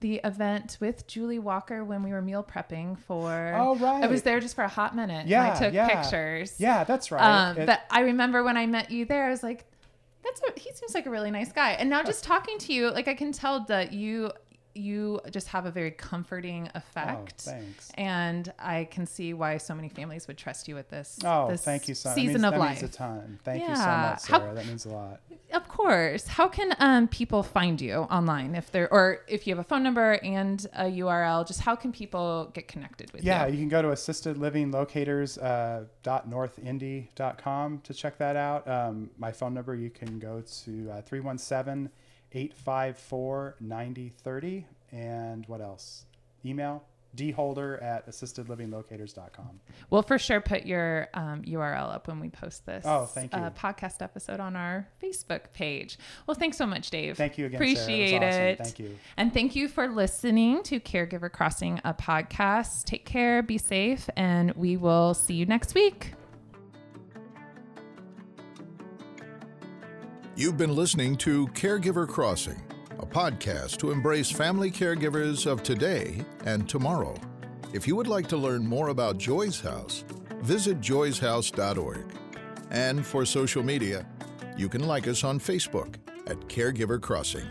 the 0.00 0.20
event 0.24 0.78
with 0.80 1.06
Julie 1.06 1.38
Walker 1.38 1.84
when 1.84 2.02
we 2.02 2.10
were 2.12 2.22
meal 2.22 2.42
prepping 2.42 2.98
for. 2.98 3.54
Oh, 3.56 3.76
right. 3.76 4.02
I 4.02 4.06
was 4.06 4.22
there 4.22 4.40
just 4.40 4.54
for 4.54 4.64
a 4.64 4.68
hot 4.68 4.96
minute. 4.96 5.20
and 5.20 5.28
Yeah, 5.28 5.52
I 5.54 5.58
took 5.58 5.72
yeah. 5.74 5.88
pictures. 6.02 6.54
Yeah, 6.58 6.84
that's 6.84 7.10
right. 7.12 7.22
Um, 7.50 7.58
It- 7.58 7.66
but 7.66 7.82
I 7.90 8.00
remember 8.00 8.42
when 8.42 8.56
I 8.56 8.66
met 8.66 8.90
you 8.90 9.04
there, 9.04 9.24
I 9.26 9.30
was 9.30 9.42
like, 9.42 9.64
"That's 10.24 10.40
a, 10.42 10.58
he 10.58 10.72
seems 10.72 10.94
like 10.94 11.06
a 11.06 11.10
really 11.10 11.30
nice 11.30 11.52
guy." 11.52 11.72
And 11.72 11.88
now 11.90 12.02
just 12.02 12.24
talking 12.24 12.58
to 12.58 12.72
you, 12.72 12.90
like 12.90 13.08
I 13.08 13.14
can 13.14 13.32
tell 13.32 13.60
that 13.66 13.92
you 13.92 14.32
you 14.74 15.20
just 15.30 15.48
have 15.48 15.66
a 15.66 15.70
very 15.70 15.90
comforting 15.90 16.68
oh, 16.74 16.78
effect. 16.78 17.42
thanks. 17.42 17.90
And 17.94 18.52
I 18.58 18.84
can 18.84 19.06
see 19.06 19.34
why 19.34 19.56
so 19.56 19.74
many 19.74 19.88
families 19.88 20.28
would 20.28 20.38
trust 20.38 20.68
you 20.68 20.74
with 20.74 20.88
this. 20.88 21.18
Oh, 21.24 21.48
this 21.48 21.64
thank 21.64 21.88
you 21.88 21.94
so 21.94 22.10
much. 22.10 22.16
Season 22.16 22.42
that 22.42 22.48
of 22.48 22.54
means, 22.54 22.60
life. 22.60 22.82
Means 22.82 22.94
a 22.94 22.96
ton. 22.98 23.38
Thank 23.44 23.68
you 23.68 23.76
so 23.76 23.82
Yeah. 23.82 24.10
much, 24.10 24.26
How- 24.26 24.38
Sarah. 24.38 24.54
that 24.54 24.66
means 24.66 24.84
a 24.84 24.90
lot. 24.90 25.20
Of 25.52 25.66
course. 25.68 26.26
How 26.28 26.46
can 26.48 26.74
um, 26.78 27.08
people 27.08 27.42
find 27.42 27.80
you 27.80 28.02
online 28.02 28.54
if 28.54 28.70
they're 28.70 28.92
or 28.92 29.22
if 29.26 29.46
you 29.46 29.54
have 29.54 29.64
a 29.64 29.68
phone 29.68 29.82
number 29.82 30.12
and 30.22 30.64
a 30.74 30.84
URL? 30.84 31.44
Just 31.46 31.60
how 31.60 31.74
can 31.74 31.90
people 31.92 32.50
get 32.54 32.68
connected 32.68 33.12
with 33.12 33.24
Yeah, 33.24 33.46
you? 33.46 33.52
Yeah, 33.52 33.52
you 33.54 33.58
can 33.58 33.68
go 33.68 33.82
to 33.82 33.88
assistedlivinglocators 33.88 35.42
uh, 35.42 35.84
to 37.82 37.94
check 37.94 38.18
that 38.18 38.36
out. 38.36 38.68
Um, 38.68 39.10
my 39.18 39.32
phone 39.32 39.54
number, 39.54 39.74
you 39.74 39.90
can 39.90 40.18
go 40.18 40.42
to 40.64 40.90
uh, 40.90 41.02
317 41.02 41.90
854 42.32 43.56
9030. 43.60 44.66
And 44.92 45.46
what 45.46 45.60
else? 45.60 46.04
Email 46.44 46.82
dholder 47.14 47.82
at 47.82 48.06
assistedlivinglocators.com. 48.08 49.60
We'll 49.90 50.02
for 50.02 50.18
sure 50.18 50.40
put 50.40 50.64
your 50.64 51.08
um, 51.14 51.42
URL 51.42 51.92
up 51.92 52.08
when 52.08 52.20
we 52.20 52.28
post 52.28 52.66
this 52.66 52.84
Oh, 52.86 53.04
thank 53.06 53.34
you. 53.34 53.40
Uh, 53.40 53.50
podcast 53.50 54.02
episode 54.02 54.40
on 54.40 54.56
our 54.56 54.86
Facebook 55.02 55.52
page. 55.52 55.98
Well, 56.26 56.34
thanks 56.34 56.56
so 56.56 56.66
much, 56.66 56.90
Dave. 56.90 57.16
Thank 57.16 57.38
you 57.38 57.46
again, 57.46 57.58
Sarah. 57.58 57.70
It 57.70 57.74
Appreciate 57.76 58.22
awesome. 58.22 58.40
it. 58.42 58.58
Thank 58.58 58.78
you. 58.78 58.98
And 59.16 59.34
thank 59.34 59.56
you 59.56 59.68
for 59.68 59.88
listening 59.88 60.62
to 60.64 60.80
Caregiver 60.80 61.30
Crossing, 61.32 61.80
a 61.84 61.94
podcast. 61.94 62.84
Take 62.84 63.04
care, 63.04 63.42
be 63.42 63.58
safe, 63.58 64.08
and 64.16 64.52
we 64.52 64.76
will 64.76 65.14
see 65.14 65.34
you 65.34 65.46
next 65.46 65.74
week. 65.74 66.14
You've 70.40 70.56
been 70.56 70.74
listening 70.74 71.16
to 71.16 71.48
Caregiver 71.48 72.08
Crossing, 72.08 72.62
a 72.98 73.04
podcast 73.04 73.76
to 73.76 73.90
embrace 73.90 74.30
family 74.30 74.70
caregivers 74.70 75.46
of 75.46 75.62
today 75.62 76.24
and 76.46 76.66
tomorrow. 76.66 77.14
If 77.74 77.86
you 77.86 77.94
would 77.94 78.06
like 78.06 78.26
to 78.28 78.38
learn 78.38 78.66
more 78.66 78.88
about 78.88 79.18
Joy's 79.18 79.60
House, 79.60 80.02
visit 80.40 80.80
joyshouse.org. 80.80 82.06
And 82.70 83.04
for 83.04 83.26
social 83.26 83.62
media, 83.62 84.06
you 84.56 84.70
can 84.70 84.86
like 84.86 85.06
us 85.08 85.24
on 85.24 85.38
Facebook 85.38 85.96
at 86.26 86.38
Caregiver 86.48 86.98
Crossing. 86.98 87.44